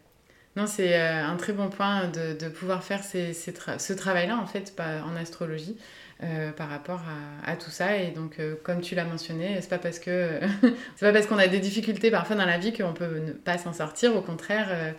Non, 0.56 0.66
c'est 0.66 0.98
euh, 0.98 1.22
un 1.22 1.36
très 1.36 1.52
bon 1.52 1.68
point 1.68 2.08
de, 2.08 2.32
de 2.32 2.48
pouvoir 2.48 2.82
faire 2.82 3.04
ces, 3.04 3.34
ces 3.34 3.52
ce 3.76 3.92
travail-là, 3.92 4.38
en 4.38 4.46
fait, 4.46 4.72
en 4.78 5.14
astrologie. 5.16 5.76
Euh, 6.24 6.50
par 6.50 6.68
rapport 6.68 7.00
à, 7.46 7.54
tout 7.54 7.70
ça. 7.70 7.96
Et 7.96 8.10
donc, 8.10 8.40
euh, 8.40 8.56
comme 8.64 8.80
tu 8.80 8.96
l'as 8.96 9.04
mentionné, 9.04 9.56
c'est 9.60 9.70
pas 9.70 9.78
parce 9.78 10.00
que 10.00 10.40
c'est 10.96 11.06
pas 11.06 11.12
parce 11.12 11.26
qu'on 11.26 11.38
a 11.38 11.46
des 11.46 11.60
difficultés 11.60 12.10
parfois 12.10 12.34
dans 12.34 12.44
la 12.44 12.58
vie 12.58 12.72
qu'on 12.72 12.92
peut 12.92 13.20
ne 13.20 13.30
pas 13.30 13.56
s'en 13.56 13.72
sortir. 13.72 14.16
Au 14.16 14.20
contraire, 14.20 14.94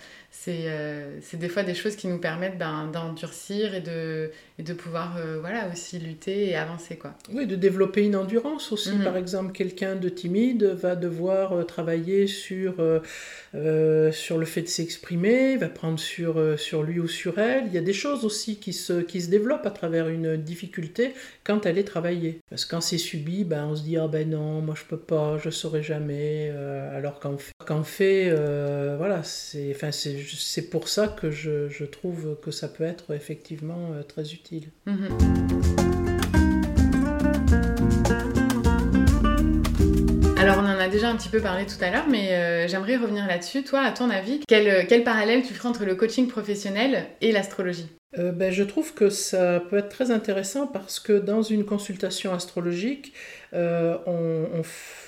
euh, 0.47 1.17
c'est 1.21 1.37
des 1.37 1.49
fois 1.49 1.63
des 1.63 1.75
choses 1.75 1.95
qui 1.95 2.07
nous 2.07 2.19
permettent 2.19 2.57
ben, 2.57 2.89
d'endurcir 2.91 3.75
et 3.75 3.81
de, 3.81 4.31
et 4.57 4.63
de 4.63 4.73
pouvoir 4.73 5.17
voilà, 5.41 5.69
aussi 5.71 5.99
lutter 5.99 6.49
et 6.49 6.55
avancer. 6.55 6.95
Quoi. 6.97 7.13
Oui, 7.31 7.45
de 7.45 7.55
développer 7.55 8.03
une 8.03 8.15
endurance 8.15 8.71
aussi. 8.71 8.91
Mhm. 8.91 9.03
Par 9.03 9.17
exemple, 9.17 9.51
quelqu'un 9.51 9.95
de 9.95 10.09
timide 10.09 10.63
va 10.63 10.95
devoir 10.95 11.65
travailler 11.65 12.27
sur, 12.27 12.75
sur 13.53 14.37
le 14.37 14.45
fait 14.45 14.61
de 14.61 14.67
s'exprimer, 14.67 15.57
va 15.57 15.69
prendre 15.69 15.99
sur, 15.99 16.59
sur 16.59 16.83
lui 16.83 16.99
ou 16.99 17.07
sur 17.07 17.37
elle. 17.39 17.65
Il 17.67 17.73
y 17.73 17.77
a 17.77 17.81
des 17.81 17.93
choses 17.93 18.25
aussi 18.25 18.57
qui 18.57 18.73
se, 18.73 19.01
qui 19.01 19.21
se 19.21 19.29
développent 19.29 19.65
à 19.65 19.71
travers 19.71 20.09
une 20.09 20.37
difficulté 20.37 21.13
quand 21.43 21.65
elle 21.65 21.77
est 21.77 21.83
travaillée. 21.83 22.39
Parce 22.49 22.65
que 22.65 22.71
quand 22.71 22.81
c'est 22.81 22.97
subi, 22.97 23.43
ben, 23.43 23.65
on 23.65 23.75
se 23.75 23.83
dit 23.83 23.97
ah 23.97 24.07
ben 24.07 24.29
non, 24.29 24.61
moi 24.61 24.75
je 24.77 24.83
peux 24.83 24.99
pas, 24.99 25.37
je 25.37 25.49
saurais 25.49 25.83
jamais. 25.83 26.51
Euh, 26.51 26.97
alors 26.97 27.19
qu'en 27.19 27.37
fait, 27.37 27.53
qu'en 27.65 27.83
fait 27.83 28.29
euh, 28.29 28.95
voilà, 28.97 29.23
c'est, 29.23 29.73
c'est, 30.37 30.69
pour 30.69 30.87
ça 30.87 31.07
que 31.07 31.31
je, 31.31 31.69
je, 31.69 31.85
trouve 31.85 32.37
que 32.41 32.51
ça 32.51 32.67
peut 32.67 32.83
être 32.83 33.13
effectivement 33.13 33.93
euh, 33.93 34.03
très 34.03 34.33
utile. 34.33 34.69
Mm-hmm. 34.87 35.59
Alors 40.37 40.57
on 40.57 40.65
en 40.65 40.79
a 40.79 40.87
déjà 40.87 41.09
un 41.09 41.17
petit 41.17 41.27
peu 41.27 41.41
parlé 41.41 41.65
tout 41.65 41.83
à 41.83 41.91
l'heure, 41.91 42.07
mais 42.09 42.31
euh, 42.31 42.67
j'aimerais 42.67 42.95
revenir 42.95 43.27
là-dessus. 43.27 43.63
Toi, 43.63 43.81
à 43.81 43.91
ton 43.91 44.09
avis, 44.09 44.39
quel, 44.47 44.87
quel, 44.87 45.03
parallèle 45.03 45.43
tu 45.43 45.53
ferais 45.53 45.67
entre 45.67 45.83
le 45.83 45.95
coaching 45.95 46.27
professionnel 46.27 47.07
et 47.19 47.31
l'astrologie? 47.33 47.87
Euh, 48.17 48.31
ben, 48.31 48.51
Je 48.51 48.63
trouve 48.63 48.93
que 48.93 49.09
ça 49.09 49.59
peut 49.69 49.77
être 49.77 49.89
très 49.89 50.11
intéressant 50.11 50.65
parce 50.65 50.99
que 50.99 51.13
dans 51.13 51.41
une 51.41 51.65
consultation 51.65 52.33
astrologique, 52.33 53.13
euh, 53.53 53.97
on, 54.07 54.63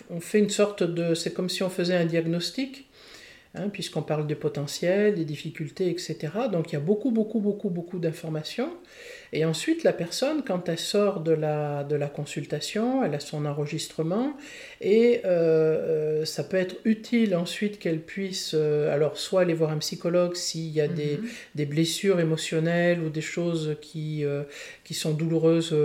on, 0.10 0.20
fait 0.20 0.40
une 0.40 0.50
sorte 0.50 0.84
de... 0.84 1.16
C'est 1.16 1.34
comme 1.34 1.50
si 1.50 1.64
on 1.64 1.70
faisait 1.70 1.96
un 1.96 2.06
diagnostic. 2.06 2.91
Hein, 3.54 3.68
puisqu'on 3.68 4.02
parle 4.02 4.28
des 4.28 4.36
potentiels, 4.36 5.16
des 5.16 5.26
difficultés, 5.26 5.90
etc. 5.90 6.16
Donc 6.50 6.72
il 6.72 6.74
y 6.74 6.78
a 6.78 6.80
beaucoup, 6.80 7.12
beaucoup, 7.12 7.42
beaucoup, 7.42 7.70
beaucoup 7.70 8.00
d'informations. 8.00 8.72
Et 9.34 9.46
ensuite, 9.46 9.84
la 9.84 9.94
personne, 9.94 10.44
quand 10.46 10.68
elle 10.68 10.78
sort 10.78 11.22
de 11.22 11.32
la, 11.32 11.86
de 11.86 11.96
la 11.96 12.08
consultation, 12.08 13.02
elle 13.02 13.16
a 13.16 13.22
son 13.22 13.46
enregistrement 13.46 14.36
et 14.82 15.22
euh, 15.24 16.22
euh, 16.22 16.26
ça 16.26 16.44
peut 16.44 16.58
être 16.58 16.76
utile 16.84 17.36
ensuite 17.36 17.80
qu'elle 17.80 18.02
puisse, 18.02 18.52
euh, 18.54 18.94
alors 18.94 19.18
soit 19.18 19.42
aller 19.42 19.54
voir 19.54 19.72
un 19.72 19.78
psychologue 19.78 20.36
s'il 20.36 20.70
y 20.72 20.82
a 20.82 20.88
des, 20.90 21.18
mhm. 21.18 21.30
des, 21.56 21.66
blessures 21.66 22.20
émotionnelles 22.20 23.00
ou 23.00 23.10
des 23.10 23.22
choses 23.22 23.78
qui, 23.80 24.26
qui 24.84 24.94
sont 24.94 25.12
douloureuses 25.12 25.76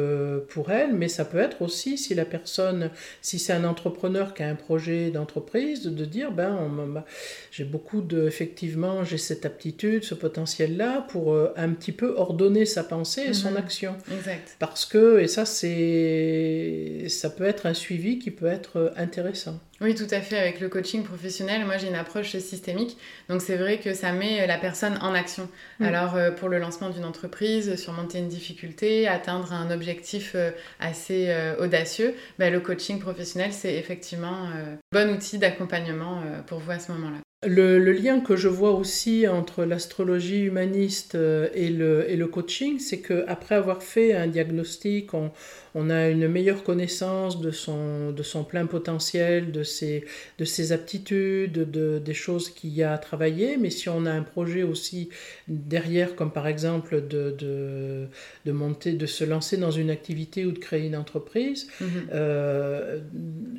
pour 0.48 0.72
elle, 0.72 0.94
mais 0.94 1.08
ça 1.08 1.24
peut 1.24 1.38
être 1.38 1.62
aussi 1.62 1.98
si 1.98 2.14
la 2.14 2.24
personne, 2.24 2.90
si 3.22 3.38
c'est 3.38 3.52
un 3.52 3.64
entrepreneur 3.64 4.34
qui 4.34 4.42
a 4.42 4.48
un 4.48 4.56
projet 4.56 5.10
d'entreprise, 5.10 5.84
de 5.84 6.04
dire, 6.04 6.32
ben, 6.32 7.04
j'ai 7.52 7.64
beaucoup 7.64 8.00
de, 8.00 8.26
effectivement, 8.26 9.04
j'ai 9.04 9.18
cette 9.18 9.46
aptitude, 9.46 10.02
ce 10.02 10.14
potentiel-là 10.14 11.06
pour 11.08 11.36
un 11.56 11.68
petit 11.70 11.92
peu 11.92 12.14
ordonner 12.16 12.66
sa 12.66 12.82
pensée 12.82 13.35
son 13.36 13.52
mhm. 13.52 13.56
action. 13.58 13.96
Exact. 14.12 14.56
Parce 14.58 14.86
que, 14.86 15.20
et 15.20 15.28
ça, 15.28 15.44
c'est, 15.44 17.06
ça 17.08 17.30
peut 17.30 17.44
être 17.44 17.66
un 17.66 17.74
suivi 17.74 18.18
qui 18.18 18.30
peut 18.30 18.46
être 18.46 18.92
intéressant. 18.96 19.60
Oui, 19.80 19.94
tout 19.94 20.06
à 20.10 20.20
fait. 20.20 20.38
Avec 20.38 20.60
le 20.60 20.68
coaching 20.68 21.02
professionnel, 21.02 21.64
moi 21.66 21.76
j'ai 21.76 21.88
une 21.88 21.94
approche 21.94 22.36
systémique. 22.38 22.96
Donc 23.28 23.42
c'est 23.42 23.56
vrai 23.56 23.78
que 23.78 23.92
ça 23.92 24.12
met 24.12 24.46
la 24.46 24.56
personne 24.58 24.98
en 25.02 25.14
action. 25.14 25.48
Mm. 25.80 25.84
Alors 25.84 26.16
euh, 26.16 26.30
pour 26.30 26.48
le 26.48 26.58
lancement 26.58 26.88
d'une 26.88 27.04
entreprise, 27.04 27.76
surmonter 27.76 28.18
une 28.18 28.28
difficulté, 28.28 29.06
atteindre 29.06 29.52
un 29.52 29.70
objectif 29.70 30.32
euh, 30.34 30.50
assez 30.80 31.26
euh, 31.28 31.56
audacieux, 31.58 32.14
ben, 32.38 32.52
le 32.52 32.60
coaching 32.60 32.98
professionnel 32.98 33.52
c'est 33.52 33.74
effectivement 33.74 34.46
un 34.46 34.78
bon 34.92 35.10
outil 35.10 35.38
d'accompagnement 35.38 36.22
pour 36.46 36.58
vous 36.58 36.70
à 36.70 36.78
ce 36.78 36.92
moment-là. 36.92 37.18
Le, 37.46 37.92
lien 37.92 38.20
que 38.20 38.34
je 38.34 38.48
vois 38.48 38.72
aussi 38.72 39.28
entre 39.28 39.64
l'astrologie 39.64 40.42
humaniste 40.42 41.14
euh, 41.14 41.48
et 41.54 41.68
le, 41.68 42.10
et 42.10 42.16
le 42.16 42.26
coaching, 42.26 42.80
c'est 42.80 43.00
qu'après 43.00 43.54
avoir 43.54 43.82
fait 43.82 44.14
un 44.14 44.26
diagnostic, 44.26 45.14
on, 45.14 45.30
on, 45.74 45.88
a 45.88 46.08
une 46.08 46.26
meilleure 46.26 46.64
connaissance 46.64 47.40
de 47.40 47.52
son, 47.52 48.10
de 48.10 48.22
son 48.24 48.42
plein 48.42 48.66
potentiel, 48.66 49.52
de 49.52 49.62
ses, 49.62 50.04
de 50.38 50.44
ses 50.44 50.72
aptitudes, 50.72 51.70
de, 51.70 52.00
des 52.04 52.14
choses 52.14 52.50
qu'il 52.50 52.70
y 52.70 52.82
a 52.82 52.92
à 52.92 52.98
travailler. 52.98 53.56
Mais 53.58 53.70
si 53.70 53.88
on 53.88 54.06
a 54.06 54.10
un 54.10 54.22
projet 54.22 54.64
aussi 54.64 55.10
derrière, 55.46 56.16
comme 56.16 56.32
par 56.32 56.48
exemple 56.48 57.06
de, 57.06 57.30
de, 57.30 58.06
de 58.44 58.52
monter, 58.52 58.92
de 58.92 59.06
se 59.06 59.22
lancer 59.22 59.56
dans 59.56 59.70
une 59.70 59.90
activité 59.90 60.46
ou 60.46 60.50
de 60.50 60.58
créer 60.58 60.86
une 60.86 60.96
entreprise, 60.96 61.68
mm-hmm. 61.80 61.86
euh, 62.12 63.00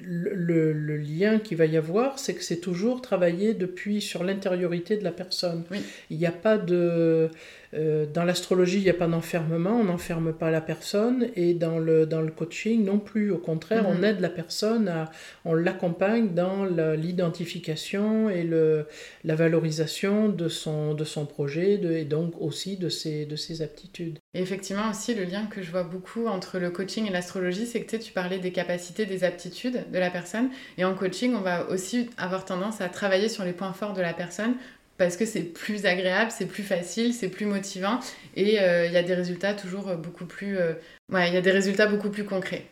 le, 0.03 0.73
le, 0.73 0.97
lien 0.97 1.39
qu'il 1.39 1.57
va 1.57 1.65
y 1.65 1.77
avoir, 1.77 2.19
c'est 2.19 2.33
que 2.33 2.43
c'est 2.43 2.59
toujours 2.59 3.01
travailler 3.01 3.53
depuis 3.53 3.76
puis 3.77 4.01
sur 4.01 4.23
l'intériorité 4.23 4.97
de 4.97 5.03
la 5.03 5.11
personne. 5.11 5.63
Il 6.09 6.17
n'y 6.17 6.25
a 6.25 6.31
pas 6.31 6.57
de... 6.57 7.29
Euh, 7.77 8.05
dans 8.11 8.23
l'astrologie, 8.23 8.77
il 8.77 8.83
n'y 8.83 8.89
a 8.89 8.93
pas 8.93 9.07
d'enfermement, 9.07 9.79
on 9.79 9.83
n'enferme 9.83 10.33
pas 10.33 10.49
la 10.51 10.61
personne, 10.61 11.27
et 11.35 11.53
dans 11.53 11.79
le, 11.79 12.05
dans 12.05 12.21
le 12.21 12.31
coaching 12.31 12.83
non 12.83 12.99
plus. 12.99 13.31
Au 13.31 13.37
contraire, 13.37 13.85
on 13.87 13.95
mhm. 13.95 14.03
aide 14.03 14.19
la 14.19 14.29
personne, 14.29 14.87
à, 14.87 15.11
on 15.45 15.53
l'accompagne 15.53 16.33
dans 16.33 16.65
l'identification 16.65 18.29
et 18.29 18.43
le, 18.43 18.87
la 19.23 19.35
valorisation 19.35 20.29
de 20.29 20.47
son, 20.47 20.93
de 20.93 21.03
son 21.03 21.25
projet, 21.25 21.73
et 21.73 22.05
donc 22.05 22.33
aussi 22.39 22.77
de 22.77 22.89
ses, 22.89 23.25
de 23.25 23.35
ses 23.35 23.61
aptitudes. 23.61 24.19
Et 24.33 24.41
effectivement 24.41 24.89
aussi, 24.89 25.13
le 25.13 25.23
lien 25.23 25.45
que 25.45 25.61
je 25.61 25.71
vois 25.71 25.83
beaucoup 25.83 26.27
entre 26.27 26.59
le 26.59 26.71
coaching 26.71 27.07
et 27.07 27.11
l'astrologie, 27.11 27.65
c'est 27.65 27.81
que 27.81 27.95
tu 27.97 28.11
parlais 28.11 28.39
des 28.39 28.51
capacités, 28.51 29.05
des 29.05 29.23
aptitudes 29.23 29.85
de 29.91 29.99
la 29.99 30.09
personne, 30.09 30.49
et 30.77 30.85
en 30.85 30.95
coaching, 30.95 31.35
on 31.35 31.41
va 31.41 31.69
aussi 31.69 32.09
avoir 32.17 32.45
tendance 32.45 32.81
à 32.81 32.89
travailler 32.89 33.29
sur 33.29 33.43
les 33.43 33.53
points 33.53 33.73
forts 33.73 33.93
de 33.93 34.01
la 34.01 34.13
personne 34.13 34.55
parce 34.97 35.17
que 35.17 35.25
c'est 35.25 35.41
plus 35.41 35.85
agréable, 35.85 36.31
c'est 36.31 36.47
plus 36.47 36.63
facile, 36.63 37.13
c'est 37.13 37.29
plus 37.29 37.45
motivant 37.45 37.99
et 38.35 38.59
euh, 38.59 38.85
il 38.85 38.91
y 38.91 38.97
a 38.97 39.03
des 39.03 39.13
résultats 39.13 39.53
toujours 39.53 39.95
beaucoup 39.95 40.25
plus 40.25 40.57
euh, 40.57 40.73
ouais, 41.11 41.27
il 41.29 41.33
y 41.33 41.37
a 41.37 41.41
des 41.41 41.51
résultats 41.51 41.87
beaucoup 41.87 42.09
plus 42.09 42.23
concrets. 42.23 42.65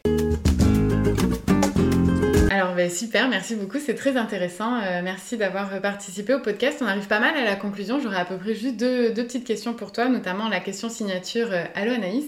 Alors 2.49 2.73
ben, 2.73 2.89
super, 2.89 3.27
merci 3.27 3.55
beaucoup, 3.55 3.79
c'est 3.79 3.95
très 3.95 4.15
intéressant. 4.15 4.77
Euh, 4.77 5.01
merci 5.03 5.35
d'avoir 5.35 5.81
participé 5.81 6.33
au 6.33 6.39
podcast. 6.39 6.77
On 6.81 6.85
arrive 6.85 7.07
pas 7.07 7.19
mal 7.19 7.35
à 7.35 7.43
la 7.43 7.55
conclusion. 7.57 7.99
J'aurais 7.99 8.19
à 8.19 8.23
peu 8.23 8.37
près 8.37 8.55
juste 8.55 8.77
deux, 8.77 9.13
petites 9.13 9.45
questions 9.45 9.73
pour 9.73 9.91
toi, 9.91 10.07
notamment 10.07 10.47
la 10.47 10.61
question 10.61 10.87
signature. 10.87 11.49
Allô 11.73 11.91
Anaïs, 11.91 12.25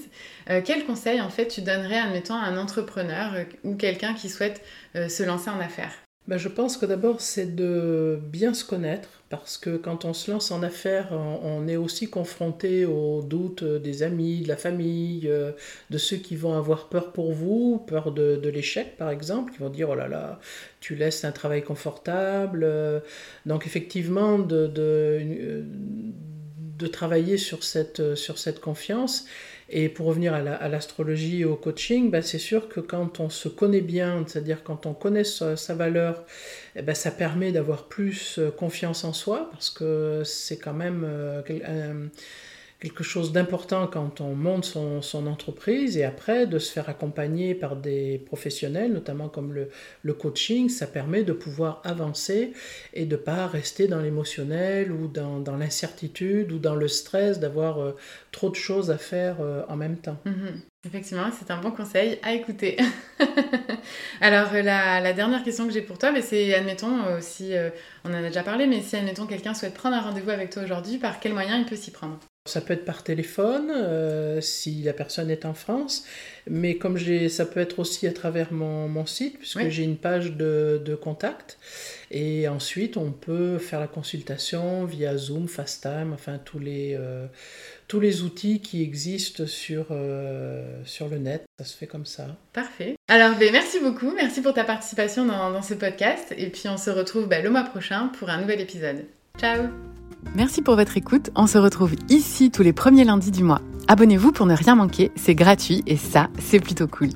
quel 0.66 0.86
conseil 0.86 1.22
en 1.22 1.30
fait 1.30 1.48
tu 1.48 1.62
donnerais, 1.62 2.00
admettons, 2.00 2.36
à 2.36 2.46
un 2.46 2.58
entrepreneur 2.58 3.46
ou 3.64 3.76
quelqu'un 3.76 4.14
qui 4.14 4.28
souhaite 4.28 4.62
se 4.96 5.24
lancer 5.24 5.50
en 5.50 5.62
affaires? 5.62 6.07
Ben, 6.28 6.38
Je 6.38 6.48
pense 6.48 6.78
que 6.78 6.86
d'abord 6.86 7.22
c'est 7.22 7.56
de 7.56 8.20
bien 8.22 8.54
se 8.54 8.66
connaître 8.66 9.10
parce 9.30 9.58
que 9.58 9.76
quand 9.76 10.06
on 10.06 10.13
se 10.13 10.32
lance 10.32 10.52
en 10.52 10.63
affaires, 10.63 11.10
on, 11.12 11.68
est 11.68 11.76
aussi 11.76 12.10
confronté 12.10 12.86
aux 12.86 13.22
doutes 13.22 13.63
des 13.63 14.04
amis, 14.04 14.42
de 14.42 14.48
la 14.48 14.56
famille, 14.56 15.28
euh, 15.28 15.52
de 15.90 15.98
ceux 15.98 16.18
qui 16.18 16.36
vont 16.36 16.54
avoir 16.54 16.88
peur 16.88 17.12
pour 17.12 17.34
vous, 17.34 17.84
peur 17.88 18.12
de, 18.12 18.50
l'échec 18.50 18.96
par 18.98 19.10
exemple, 19.10 19.52
qui 19.52 19.60
vont 19.60 19.70
dire 19.70 19.90
oh 19.90 19.96
là 19.96 20.08
là, 20.08 20.40
tu 20.80 20.96
laisses 20.96 21.26
un 21.26 21.32
travail 21.32 21.63
confortable. 21.63 22.66
Donc 23.46 23.66
effectivement, 23.66 24.40
de, 24.40 24.68
de, 24.68 25.66
de 26.78 26.88
travailler 26.88 27.38
sur 27.38 27.63
cette, 27.63 28.16
sur 28.16 28.38
cette 28.38 28.60
confiance 28.62 29.26
et 29.69 29.89
pour 29.89 30.06
revenir 30.06 30.34
à 30.34 30.69
l'astrologie 30.69 31.41
et 31.41 31.45
au 31.45 31.58
coaching, 31.58 32.10
bah, 32.10 32.21
c'est 32.21 32.38
sûr 32.38 32.69
que 32.69 32.80
quand 32.80 33.19
on 33.19 33.30
se 33.30 33.49
connaît 33.49 33.82
bien, 33.82 34.23
c'est-à-dire 34.25 34.63
quand 34.63 34.86
on 34.86 34.93
connaît 34.93 35.25
sa, 35.25 35.56
valeur, 35.75 36.25
eh 36.75 36.82
ben, 36.82 36.95
ça 36.95 37.12
permet 37.12 37.51
d'avoir 37.51 37.89
plus 37.89 38.39
euh, 38.39 38.49
confiance 38.49 39.03
en 39.03 39.12
soi, 39.12 39.49
parce 39.51 39.69
que 39.69 40.21
c'est 40.23 40.58
quand 40.58 40.73
même 40.73 41.03
euh, 41.06 41.41
quelque 42.80 43.04
chose 43.04 43.32
d'important 43.32 43.88
quand 43.88 44.22
on 44.22 44.36
monte 44.36 44.66
son, 44.66 45.28
entreprise 45.28 45.98
et 45.98 46.04
après 46.04 46.46
de 46.46 46.60
se 46.60 46.72
faire 46.72 46.90
accompagner 46.90 47.56
par 47.56 47.76
des 47.76 48.20
professionnels, 48.20 48.94
notamment 48.94 49.30
comme 49.30 49.54
le, 50.04 50.13
coaching, 50.13 50.70
ça 50.70 50.86
permet 50.86 51.24
de 51.24 51.34
pouvoir 51.34 51.82
avancer 51.84 52.54
et 52.94 53.06
de 53.06 53.16
ne 53.16 53.22
pas 53.22 53.48
rester 53.48 53.88
dans 53.88 54.00
l'émotionnel 54.00 54.92
ou 54.92 55.08
dans, 55.08 55.58
l'incertitude 55.58 56.52
ou 56.52 56.60
dans 56.60 56.76
le 56.76 56.88
stress 56.88 57.40
d'avoir 57.40 57.80
euh, 57.80 57.96
trop 58.32 58.50
de 58.50 58.56
choses 58.56 58.92
à 58.92 58.98
faire 58.98 59.38
euh, 59.42 59.63
en 59.70 59.76
même 59.76 59.98
temps. 59.98 60.18
Mhm. 60.26 60.62
Effectivement, 60.86 61.30
c'est 61.38 61.52
un 61.52 61.60
bon 61.60 61.72
conseil 61.72 62.20
à 62.22 62.34
écouter. 62.34 62.78
Alors, 64.22 64.54
euh, 64.54 64.62
la, 64.62 65.13
dernière 65.13 65.44
question 65.44 65.66
que 65.66 65.74
j'ai 65.74 65.82
pour 65.82 65.98
toi, 65.98 66.13
c'est, 66.22 66.54
admettons, 66.54 67.20
si 67.20 67.54
on 68.06 68.12
en 68.12 68.13
a 68.13 68.22
déjà 68.22 68.44
parlé, 68.44 68.68
mais 68.68 68.82
si, 68.82 68.96
admettons, 68.96 69.26
quelqu'un 69.26 69.54
souhaite 69.54 69.74
prendre 69.74 69.96
un 69.96 70.02
rendez-vous 70.02 70.30
avec 70.30 70.52
toi 70.52 70.63
aujourd'hui, 70.63 70.98
par 71.00 71.20
quel 71.20 71.34
moyen 71.34 71.58
il 71.58 71.66
peut 71.66 71.76
s'y 71.76 71.92
prendre? 71.92 72.20
Ça 72.50 72.62
peut 72.62 72.74
être 72.74 72.86
par 72.86 73.04
téléphone 73.04 73.72
euh, 73.72 74.42
si 74.42 74.82
la 74.84 74.94
personne 74.94 75.30
est 75.30 75.46
en 75.46 75.54
France, 75.54 76.06
mais 76.50 76.78
comme 76.78 76.98
j'ai, 76.98 77.30
ça 77.30 77.46
peut 77.46 77.60
être 77.60 77.80
aussi 77.80 78.08
à 78.08 78.12
travers 78.12 78.54
mon, 78.54 78.88
mon 78.88 79.06
site, 79.06 79.38
puisque 79.40 79.70
j'ai 79.70 79.84
une 79.84 79.98
page 79.98 80.34
de, 80.34 80.82
de, 80.84 80.96
contact. 80.96 81.58
Et 82.12 82.48
ensuite, 82.48 82.98
on 82.98 83.12
peut 83.12 83.58
faire 83.58 83.80
la 83.80 83.88
consultation 83.88 84.86
via 84.86 85.18
Zoom, 85.18 85.48
FaceTime, 85.48 86.14
enfin 86.14 86.40
tous 86.44 86.60
les, 86.60 86.96
euh, 86.98 87.28
tous 87.88 88.00
les 88.00 88.22
outils 88.22 88.62
qui 88.62 88.82
existent 88.82 89.46
sur, 89.46 89.88
euh, 89.92 90.82
sur 90.86 91.10
le 91.10 91.18
net. 91.18 91.46
Ça 91.60 91.66
se 91.66 91.76
fait 91.76 91.88
comme 91.88 92.06
ça. 92.06 92.38
Parfait. 92.54 92.96
Alors, 93.08 93.38
ben, 93.38 93.52
merci 93.52 93.80
beaucoup. 93.80 94.12
Merci 94.16 94.42
pour 94.42 94.54
ta 94.54 94.64
participation 94.64 95.26
dans, 95.26 95.52
dans 95.52 95.62
ce 95.62 95.74
podcast. 95.74 96.34
Et 96.38 96.48
puis, 96.48 96.64
on 96.68 96.78
se 96.78 96.90
retrouve 96.90 97.28
ben, 97.28 97.44
le 97.44 97.50
mois 97.50 97.64
prochain 97.64 98.10
pour 98.20 98.30
un 98.30 98.42
nouvel 98.42 98.62
épisode. 98.62 99.06
Ciao 99.38 99.97
Merci 100.36 100.62
pour 100.62 100.75
votre 100.75 100.97
écoute. 100.97 101.32
On 101.36 101.47
se 101.47 101.58
retrouve 101.58 101.93
ici 102.10 102.51
tous 102.51 102.63
les 102.63 102.73
premiers 102.73 103.06
lundis 103.06 103.32
du 103.32 103.43
mois. 103.43 103.62
Abonnez-vous 103.89 104.34
pour 104.34 104.45
ne 104.45 104.53
rien 104.53 104.75
manquer, 104.75 105.12
c'est 105.15 105.34
gratuit 105.34 105.82
et 105.88 105.95
ça, 105.95 106.27
c'est 106.39 106.60
plutôt 106.60 106.88
cool. 106.88 107.08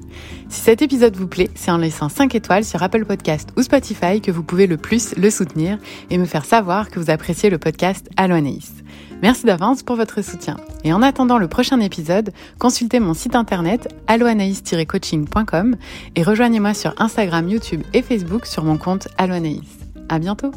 Si 0.47 0.61
cet 0.61 0.81
épisode 0.81 1.17
vous 1.17 1.27
plaît, 1.27 1.49
c'est 1.53 1.69
en 1.69 1.77
laissant 1.77 2.07
5 2.07 2.33
étoiles 2.33 2.63
sur 2.63 2.81
Apple 2.81 3.03
Podcast 3.03 3.49
ou 3.57 3.61
Spotify 3.61 4.21
que 4.21 4.31
vous 4.31 4.41
pouvez 4.41 4.67
le 4.67 4.77
plus 4.77 5.13
le 5.17 5.29
soutenir 5.29 5.77
et 6.09 6.17
me 6.17 6.25
faire 6.25 6.45
savoir 6.45 6.89
que 6.89 6.97
vous 6.99 7.09
appréciez 7.09 7.49
le 7.49 7.57
podcast 7.57 8.09
Allo 8.15 8.35
Anaïs. 8.35 8.71
Merci 9.21 9.45
d'avance 9.45 9.83
pour 9.83 9.97
votre 9.97 10.23
soutien. 10.23 10.55
Et 10.85 10.93
en 10.93 11.01
attendant 11.01 11.37
le 11.37 11.49
prochain 11.49 11.79
épisode, 11.81 12.31
consultez 12.57 13.01
mon 13.01 13.13
site 13.13 13.35
internet 13.35 13.93
alloanaïs-coaching.com 14.07 15.75
et 16.15 16.23
rejoignez-moi 16.23 16.73
sur 16.73 16.93
Instagram, 16.99 17.49
YouTube 17.49 17.83
et 17.93 18.01
Facebook 18.01 18.45
sur 18.45 18.63
mon 18.63 18.77
compte 18.77 19.09
Alloanaïs. 19.17 19.61
À 20.07 20.19
bientôt! 20.19 20.51